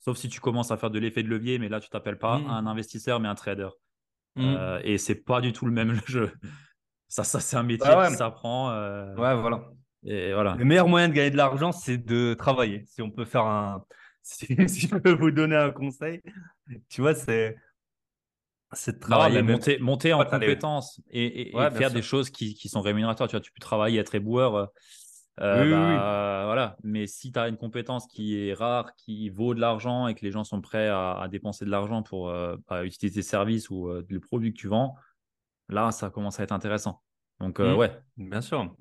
[0.00, 2.38] Sauf si tu commences à faire de l'effet de levier, mais là, tu t'appelles pas
[2.38, 2.46] mmh.
[2.50, 3.68] un investisseur, mais un trader.
[4.36, 4.44] Mmh.
[4.44, 6.32] Euh, et c'est pas du tout le même jeu.
[7.08, 8.70] Ça, ça c'est un métier qui s'apprend.
[8.70, 9.64] Euh, ouais, voilà.
[10.04, 10.54] Et voilà.
[10.56, 12.84] Le meilleur moyen de gagner de l'argent, c'est de travailler.
[12.86, 13.84] Si on peut faire un.
[14.30, 16.20] Si, je peux vous donner un conseil,
[16.90, 17.56] tu vois, c'est
[18.72, 19.42] c'est de travailler.
[19.42, 23.28] monter, monter en compétences et, faire des choses qui, qui, sont rémunérateurs.
[23.28, 24.70] Tu vois, tu peux travailler, être éboueur.
[25.40, 26.76] Euh, bah, voilà.
[26.82, 30.24] Mais si tu as une compétence qui est rare, qui vaut de l'argent et que
[30.24, 33.88] les gens sont prêts à, dépenser de l'argent pour euh, bah, utiliser tes services ou
[33.88, 34.96] euh, les produits que tu vends,
[35.68, 37.02] là, ça commence à être intéressant.
[37.40, 37.74] Donc, mmh.
[37.74, 38.02] ouais.
[38.16, 38.74] Bien sûr.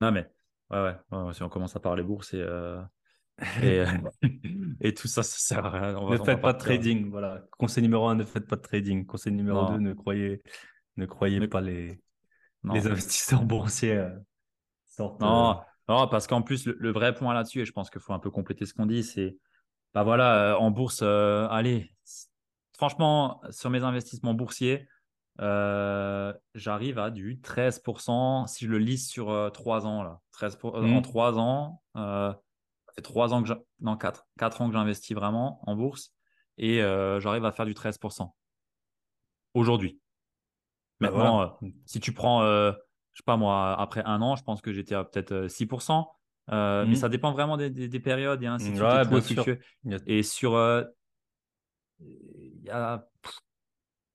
[0.00, 0.30] Non, mais
[0.70, 2.44] ouais, ouais, si on commence à parler bourse et,
[3.62, 3.84] et,
[4.80, 5.92] et, tout ça, ça sert à rien.
[5.92, 7.10] ne faites pas de trading.
[7.10, 7.42] Voilà.
[7.58, 9.06] Conseil numéro un, ne faites pas de trading.
[9.06, 10.42] Conseil numéro deux, ne croyez,
[10.96, 12.00] ne croyez pas les,
[12.64, 14.06] les investisseurs boursiers.
[14.98, 18.18] Non, non, parce qu'en plus, le, vrai point là-dessus, et je pense qu'il faut un
[18.18, 19.36] peu compléter ce qu'on dit, c'est,
[19.94, 21.94] bah voilà, euh, en bourse, euh, allez,
[22.76, 24.86] franchement, sur mes investissements boursiers,
[25.40, 30.02] euh, j'arrive à du 13% si je le lise sur 3 ans.
[30.02, 30.20] Là.
[30.32, 31.02] 13 En mmh.
[31.02, 32.42] 3 ans, ça
[32.98, 36.12] fait 3 ans que non, 4, 4 ans que j'investis vraiment en bourse
[36.56, 36.80] et
[37.20, 38.30] j'arrive à faire du 13%
[39.54, 40.00] aujourd'hui.
[41.00, 42.42] Bah Maintenant, si tu prends
[43.18, 45.90] je sais pas moi, après un an, je pense que j'étais à peut-être 6%.
[45.90, 46.94] Euh, euh, mais mmh.
[46.94, 49.40] ça dépend vraiment des, périodes et ainsi de suite.
[50.06, 50.84] Et sur, euh,
[51.98, 53.08] il y a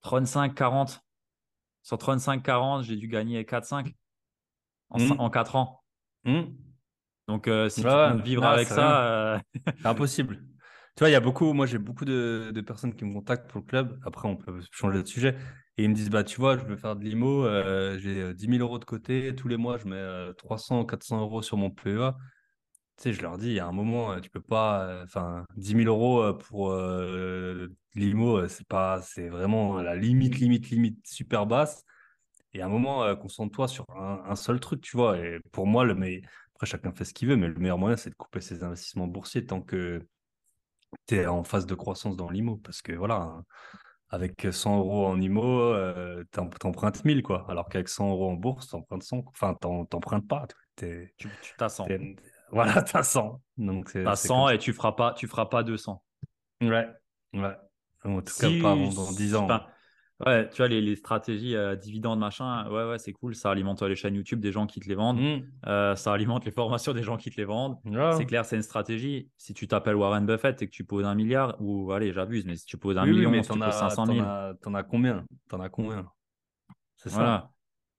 [0.05, 1.01] 35-40.
[1.81, 3.93] Sur 35-40, j'ai dû gagner 4-5
[4.89, 5.19] en, mmh.
[5.19, 5.83] en 4 ans.
[6.23, 6.43] Mmh.
[7.27, 9.41] Donc, si tu veux vivre avec ça,
[9.79, 10.43] c'est impossible.
[10.95, 13.49] Tu vois, il y a beaucoup, moi j'ai beaucoup de, de, personnes qui me contactent
[13.49, 13.99] pour le club.
[14.05, 15.35] Après, on peut changer de sujet.
[15.77, 18.45] Et ils me disent, bah, tu vois, je veux faire de l'IMO, euh, j'ai 10
[18.47, 21.57] euh, 000 euros de côté, tous les mois, je mets 300 ou 400 euros sur
[21.57, 22.13] mon PEA.
[22.97, 25.45] Tu sais, je leur dis, il y a un moment, euh, tu peux pas, enfin,
[25.57, 26.71] 10 000 euros pour
[27.95, 31.83] l'IMO, c'est pas, c'est vraiment la limite, limite, limite super basse.
[32.53, 35.17] Et à un moment, concentre-toi sur un, seul truc, tu vois.
[35.17, 36.21] Et pour moi, le meilleur,
[36.55, 39.07] après, chacun fait ce qu'il veut, mais le meilleur moyen, c'est de couper ses investissements
[39.07, 40.05] boursiers tant que
[41.07, 42.57] tu es en phase de croissance dans l'IMO.
[42.57, 43.43] Parce que voilà,
[44.09, 47.45] avec 100 euros en IMO, euh, t'empruntes 1000, quoi.
[47.49, 49.23] Alors qu'avec 100 euros en bourse, t'empruntes 100.
[49.27, 50.45] Enfin, t'empruntes pas.
[50.77, 51.11] tu
[51.57, 51.87] t'as 100.
[52.51, 53.41] Voilà, t'as 100.
[53.57, 56.03] Donc, t'as 100 et tu feras pas, tu feras pas 200.
[56.61, 56.87] Ouais,
[57.33, 57.55] ouais.
[58.03, 59.47] En tout cas, pas avant dans 10 ans.
[60.25, 63.35] Ouais, tu vois, les, stratégies euh, dividendes, machin, ouais, ouais, c'est cool.
[63.35, 65.19] Ça alimente les chaînes YouTube des gens qui te les vendent.
[65.19, 65.41] Mmh.
[65.67, 67.77] Euh, ça alimente les formations des gens qui te les vendent.
[68.17, 69.29] C'est clair, c'est une stratégie.
[69.37, 72.55] Si tu t'appelles Warren Buffett et que tu poses un milliard, ou allez, j'abuse, mais
[72.55, 74.19] si tu poses un million, mais si tu poses 500 000.
[74.61, 75.25] T'en as, combien?
[75.49, 76.05] T'en as combien?
[76.97, 77.49] C'est ça.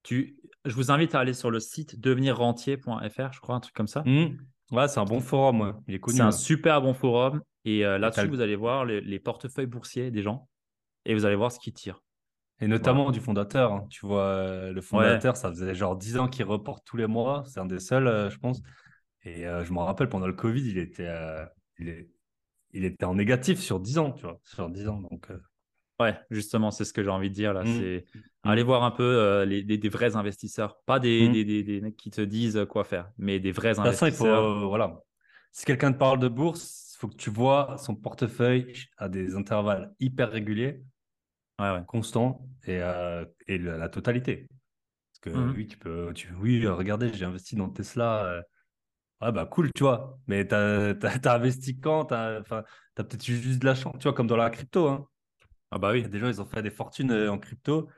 [0.02, 3.86] Tu, je vous invite à aller sur le site devenirrentier.fr, je crois, un truc comme
[3.86, 4.02] ça.
[4.04, 4.36] Mmh.
[4.70, 5.60] Ouais, c'est un bon forum.
[5.60, 5.72] Ouais.
[5.88, 6.16] Il est connu.
[6.16, 7.40] C'est un super bon forum.
[7.64, 10.48] Et euh, là-dessus, vous allez voir les, les portefeuilles boursiers des gens
[11.06, 12.03] et vous allez voir ce qu'ils tirent.
[12.64, 13.74] Et notamment du fondateur.
[13.74, 13.86] Hein.
[13.90, 17.44] Tu vois, euh, le fondateur, ça faisait genre 10 ans qu'il reporte tous les mois.
[17.46, 18.62] C'est un des seuls, euh, je pense.
[19.22, 21.10] Et euh, je me rappelle, pendant le Covid, il était,
[21.78, 22.08] il, est,
[22.72, 25.00] il était en négatif sur 10 ans, tu vois, sur 10 ans.
[25.10, 25.28] Donc,
[26.00, 27.62] Ouais, justement, c'est ce que j'ai envie de dire là.
[27.62, 27.78] Mmh.
[27.78, 28.48] C'est mmh.
[28.48, 31.32] aller voir un peu les, des, vrais investisseurs, pas des, mmh.
[31.32, 34.08] des, des, mecs qui te disent quoi faire, mais des vrais investisseurs.
[34.08, 34.98] il faut, voilà.
[35.52, 39.36] Si quelqu'un te parle de bourse, il faut que tu vois son portefeuille à des
[39.36, 40.82] intervalles hyper réguliers
[41.86, 44.48] constant et, euh, et la, totalité.
[45.12, 48.24] Parce que mmh oui, tu peux, tu, oui, regardez, j'ai investi dans Tesla.
[48.24, 48.42] Euh,
[49.22, 50.18] ouais, bah cool, tu vois.
[50.26, 52.06] Mais tu as, as, investi quand?
[52.06, 52.42] Tu as,
[52.94, 54.88] peut-être juste de la chance, tu vois, comme dans la crypto.
[54.88, 55.06] Hein.
[55.70, 56.08] Ah bah oui.
[56.08, 57.88] Des gens, ils ont fait des fortunes euh, en crypto.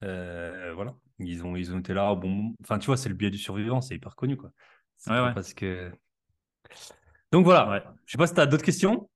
[0.00, 0.94] voilà.
[1.18, 3.38] Ils ont, ils ont été là au bon Enfin, tu vois, c'est le biais du
[3.38, 4.50] survivant, c'est hyper connu, quoi.
[5.08, 5.90] Ouais, Parce que.
[7.32, 7.94] Donc voilà.
[8.06, 9.08] Je sais pas si tu as d'autres questions.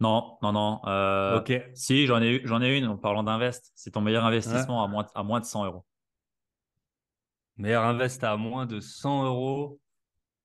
[0.00, 0.80] Non, non, non.
[0.86, 1.52] Euh, ok.
[1.74, 3.72] Si, j'en ai, j'en ai une en parlant d'invest.
[3.74, 5.84] C'est ton meilleur investissement à, moins, à moins de 100 euros.
[7.56, 9.80] Meilleur invest à moins de 100 euros.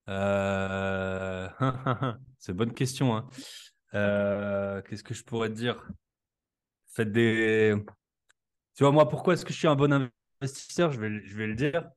[0.08, 1.48] Euh,
[2.38, 3.16] c'est une bonne question.
[3.16, 3.28] Hein.
[3.94, 5.84] Euh, qu'est-ce que je pourrais te dire?
[6.92, 7.74] Faites des.
[8.76, 10.92] Tu vois, moi, pourquoi est-ce que je suis un bon investisseur?
[10.92, 11.90] Je vais, je vais le dire.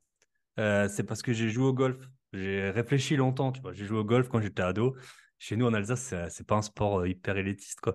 [0.56, 1.96] c'est parce que j'ai joué au golf.
[2.32, 3.52] J'ai réfléchi longtemps.
[3.52, 4.96] Tu vois, j'ai joué au golf quand j'étais ado
[5.44, 7.94] chez nous en Alsace, c'est pas un sport euh, hyper élitiste, quoi.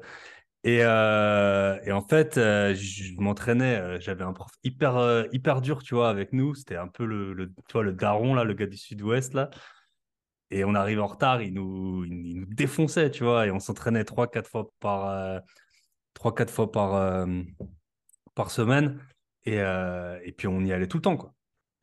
[0.64, 5.96] Et, euh, et en fait, euh, je m'entraînais, j'avais un prof hyper, hyper dur, tu
[5.96, 6.54] vois, avec nous.
[6.54, 9.50] C'était un peu le, le, le daron, là, le gars du sud-ouest, là.
[10.52, 14.04] Et on arrivait en retard, il nous, il, nous défonçait, tu vois, et on s'entraînait
[14.04, 15.42] trois, quatre fois par,
[16.14, 17.26] trois, quatre fois par,
[18.36, 19.00] par semaine.
[19.46, 21.34] Et, et puis on y allait tout le temps, quoi.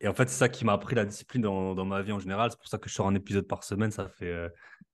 [0.01, 2.19] Et en fait, c'est ça qui m'a appris la discipline dans, dans, ma vie en
[2.19, 2.51] général.
[2.51, 3.91] C'est pour ça que je sors un épisode par semaine.
[3.91, 4.49] Ça fait,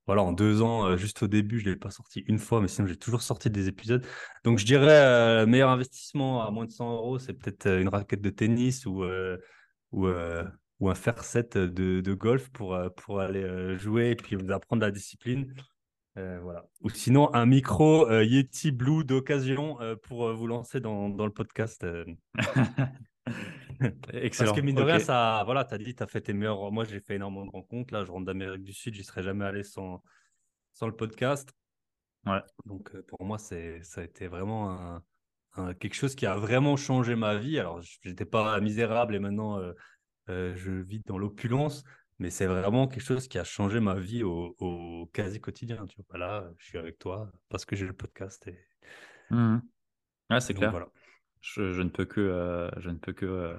[0.05, 2.59] voilà, en deux ans, euh, juste au début, je ne l'ai pas sorti une fois,
[2.61, 4.05] mais sinon, j'ai toujours sorti des épisodes.
[4.43, 7.87] Donc, je dirais, euh, meilleur investissement à moins de 100 euros, c'est peut-être euh, une
[7.87, 9.05] raquette de tennis ou,
[9.91, 10.07] ou,
[10.89, 15.53] un faire set de, de, golf pour, pour aller jouer et puis apprendre la discipline.
[16.17, 16.65] Euh, voilà.
[16.81, 21.31] Ou sinon, un micro euh, Yeti Blue d'occasion euh, pour vous lancer dans, dans le
[21.31, 21.85] podcast.
[24.13, 24.49] Excellent.
[24.51, 26.71] Parce que mine de rien, ça, voilà, tu as dit, tu as fait tes meilleurs.
[26.71, 27.93] Moi, j'ai fait énormément de rencontres.
[27.93, 30.03] Là, je rentre d'Amérique du Sud, j'y serais jamais allé sans,
[30.73, 31.53] sans le podcast.
[32.25, 32.41] Ouais.
[32.65, 35.01] Donc, pour moi, c'est, ça a été vraiment
[35.55, 37.59] un, quelque chose qui a vraiment changé ma vie.
[37.59, 39.59] Alors, j'étais pas misérable et maintenant,
[40.27, 41.83] je vis dans l'opulence
[42.19, 45.85] mais c'est vraiment quelque chose qui a changé ma vie au, quasi quotidien.
[45.87, 48.47] Tu vois, là, je suis avec toi parce que j'ai le podcast.
[48.47, 48.57] Et...
[49.29, 49.59] Mmh
[50.39, 50.71] c'est clair.
[50.71, 50.87] Voilà.
[51.43, 53.53] Je, ne peux que, euh, je ne peux que euh,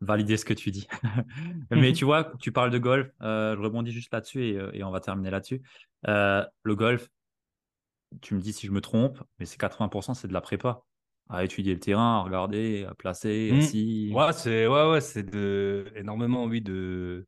[0.00, 0.88] valider ce que tu dis.
[1.70, 3.08] mais tu vois, tu parles de golf.
[3.22, 5.62] Euh, je rebondis juste là-dessus et, on va terminer là-dessus.
[6.04, 7.08] le golf,
[8.20, 10.82] tu me dis si je me trompe, mais c'est 80%, c'est de la prépa
[11.30, 14.14] à étudier le terrain, à regarder, à placer, mmh.
[14.14, 17.26] Ouais, c'est ouais, ouais, c'est de énormément, oui, de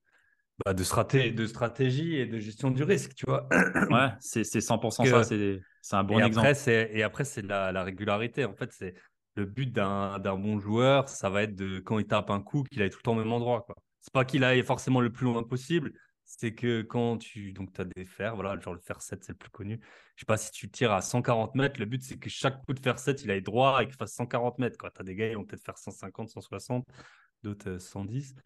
[0.65, 3.49] bah, de, stratégie, de stratégie et de gestion du risque, tu vois.
[3.91, 6.47] Ouais, c'est 100% ça, c'est un bon et exemple.
[6.47, 8.45] Après, et après, c'est la, la, régularité.
[8.45, 8.95] En fait, c'est
[9.41, 12.83] le but d'un bon joueur, ça va être de quand il tape un coup, qu'il
[12.83, 13.67] aille tout le temps au même endroit.
[14.01, 15.93] C'est pas qu'il aille forcément le plus loin possible,
[16.25, 19.39] c'est que quand tu donc as des fers, voilà, genre le fer 7, c'est le
[19.39, 19.81] plus connu.
[20.17, 22.75] Je sais pas si tu tires à 140 mètres, le but c'est que chaque coup
[22.75, 24.77] de fer 7, il aille droit et qu'il fasse 140 mètres.
[24.79, 26.87] Tu as des gars, ils vont peut-être faire 150, 160,
[27.43, 28.35] d'autres 110.
[28.37, 28.41] Euh,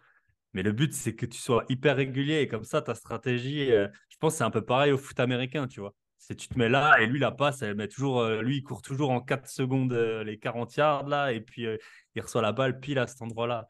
[0.55, 3.89] mais le but, c'est que tu sois hyper régulier et comme ça, ta stratégie, euh,
[4.09, 5.95] je pense c'est un peu pareil au foot américain, tu vois.
[6.27, 8.63] C'est tu te mets là et lui, la passe, elle met toujours, euh, lui, il
[8.63, 11.67] court toujours en 4 secondes euh, les 40 yards là et puis
[12.15, 13.67] il reçoit la balle pile à cet endroit-là.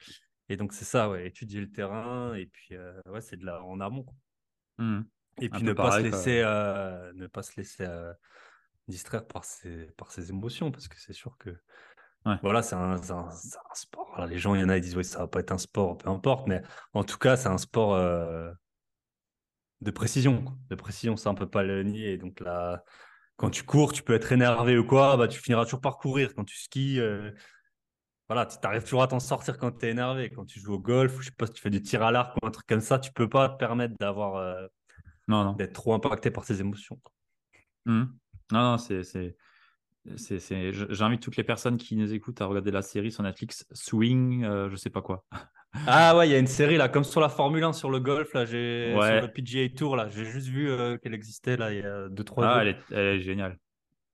[0.48, 2.76] Et donc, c'est ça, ouais, étudier le terrain et puis,
[3.06, 4.06] ouais, c'est de là en amont.
[4.78, 5.00] Mmh.
[5.40, 7.86] Et puis, ne pas, se laisser, ne pas se laisser
[8.86, 11.56] distraire par ses, par ses émotions parce que c'est sûr que
[12.42, 12.96] voilà, c'est un,
[13.74, 14.26] sport.
[14.26, 15.98] les gens, il y en a, ils disent, oui, ça va pas être un sport,
[15.98, 16.62] peu importe, mais
[16.94, 18.50] en tout cas, c'est un sport euh,
[19.84, 20.44] de précision.
[20.70, 22.16] De précision, ça, on peut pas le nier.
[22.18, 22.82] Donc là,
[23.36, 26.34] quand tu cours, tu peux être énervé ou quoi, bah, tu finiras toujours par courir.
[26.34, 27.30] Quand tu skis, euh,
[28.28, 30.30] voilà, tu arrives toujours à t'en sortir quand tu es énervé.
[30.30, 32.10] Quand tu joues au golf, ou je sais pas si tu fais du tir à
[32.10, 34.36] l'arc ou un truc comme ça, tu peux pas te permettre d'avoir.
[34.36, 34.66] Euh,
[35.28, 35.52] non, non.
[35.52, 37.00] D'être trop impacté par ces émotions.
[37.86, 38.04] Mmh.
[38.52, 39.36] Non, non, c'est
[40.06, 44.68] J'invite toutes les personnes qui nous écoutent à regarder la série sur Netflix, Swing, euh,
[44.68, 45.24] je sais pas quoi.
[45.86, 48.00] Ah ouais, il y a une série là, comme sur la Formule 1, sur le
[48.00, 51.72] golf, là, j'ai sur le PGA Tour, là, j'ai juste vu euh, qu'elle existait là
[51.72, 53.58] il y a 2-3 ah, Elle est, elle est, géniale.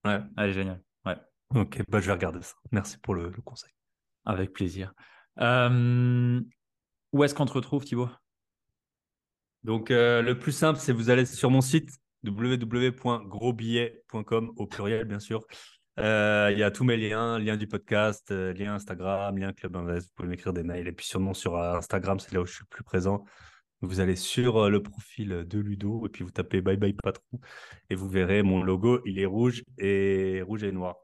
[0.05, 0.21] Ouais.
[0.37, 0.83] Elle est géniale.
[1.05, 1.17] Ouais.
[1.55, 2.55] Ok, bah, je vais regarder ça.
[2.73, 3.71] Merci pour le, conseil.
[4.25, 4.93] Avec plaisir.
[5.41, 6.41] Euh,
[7.13, 8.11] où est-ce qu'on te retrouve, Thibaut?
[9.65, 11.91] Donc, le plus simple, c'est vous allez sur mon site
[12.25, 15.45] www.grosbillet.com au pluriel, bien sûr.
[16.01, 19.77] Euh, il y a tous mes liens, lien du podcast, euh, lien Instagram, lien Club
[19.77, 20.09] Invest.
[20.09, 20.89] Vous pouvez m'écrire des mails.
[20.89, 23.25] Et puis sûrement sur euh, Instagram, c'est là où je suis le plus présent.
[23.83, 27.41] Vous allez sur le profil de Ludo et puis vous tapez Bye Bye Patron
[27.89, 29.01] et vous verrez mon logo.
[29.07, 30.97] Il est rouge et rouge et noir.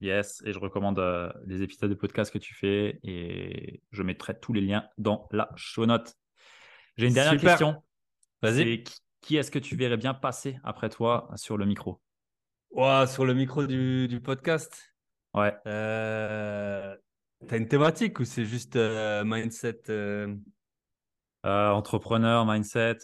[0.00, 1.00] Yes, et je recommande
[1.46, 5.50] les épisodes de podcast que tu fais et je mettrai tous les liens dans la
[5.56, 6.14] show note.
[6.96, 7.82] J'ai une dernière question.
[8.40, 8.84] Vas-y.
[9.20, 12.00] Qui est-ce que tu verrais bien passer après toi sur le micro?
[13.06, 14.94] Sur le micro du, podcast?
[15.34, 15.54] Ouais.
[15.66, 16.96] Euh,
[17.46, 20.34] T'as une thématique ou c'est juste euh, mindset euh?
[21.44, 22.98] Euh, Entrepreneur, mindset.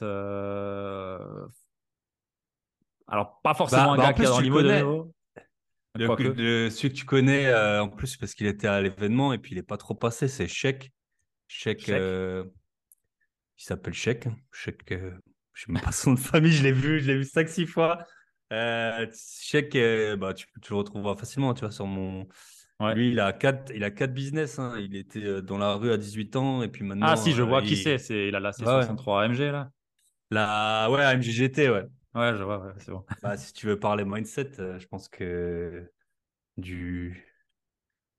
[3.06, 5.14] Alors, pas forcément bah, un bah, gars qui est dans le niveau de niveau.
[5.94, 9.56] Le, celui que tu connais, en plus, parce qu'il était à l'événement et puis il
[9.56, 10.92] n'est pas trop passé, c'est Chèque.
[11.48, 11.88] Chèque.
[11.88, 12.44] il
[13.58, 14.26] s'appelle Chèque.
[14.50, 14.94] Chèque.
[15.52, 18.06] je ne sais pas son de famille, je l'ai vu, je l'ai vu 5-6 fois.
[18.52, 22.26] Euh, que bah, tu, tu, le retrouveras facilement, tu vois, sur mon.
[22.94, 24.58] Lui, il a quatre, il a quatre business.
[24.58, 24.74] Hein.
[24.78, 27.06] Il était euh, dans la rue à 18 ans et puis maintenant.
[27.08, 27.98] Ah si, je vois euh, qui c'est.
[27.98, 29.70] C'est il a la C63 AMG là.
[30.30, 31.84] La ouais AMG GT ouais.
[32.14, 32.74] Ouais, je vois.
[32.78, 33.04] c'est bon.
[33.22, 35.90] Bah, si tu veux parler mindset, euh, je pense que
[36.56, 37.24] du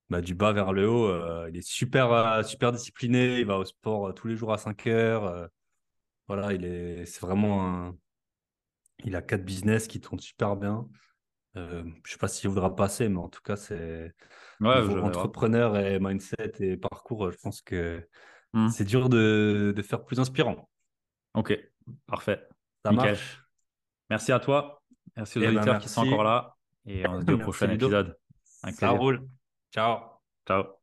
[0.09, 3.39] bah, du bas vers le haut, il est super super discipliné.
[3.39, 5.49] Il va au sport tous les jours à 5 heures.
[6.27, 7.97] voilà, il est c'est vraiment un
[9.03, 10.87] il a quatre business qui tournent super bien.
[11.55, 14.13] Euh, je ne sais pas s'il voudra passer, mais en tout cas, c'est
[14.61, 17.31] entrepreneur et mindset et parcours.
[17.31, 18.07] Je pense que
[18.53, 18.69] hmm.
[18.69, 20.69] c'est dur de, faire plus inspirant.
[21.33, 21.57] Ok,
[22.07, 22.47] parfait.
[22.85, 23.43] Ça marche.
[24.09, 24.81] Merci à toi.
[25.15, 26.55] Merci aux eh ben, auditeurs qui sont encore là.
[26.85, 28.17] Et on se dit au prochain épisode.
[28.71, 29.27] Ça roule.
[29.71, 29.99] Ciao.
[30.47, 30.82] Ciao.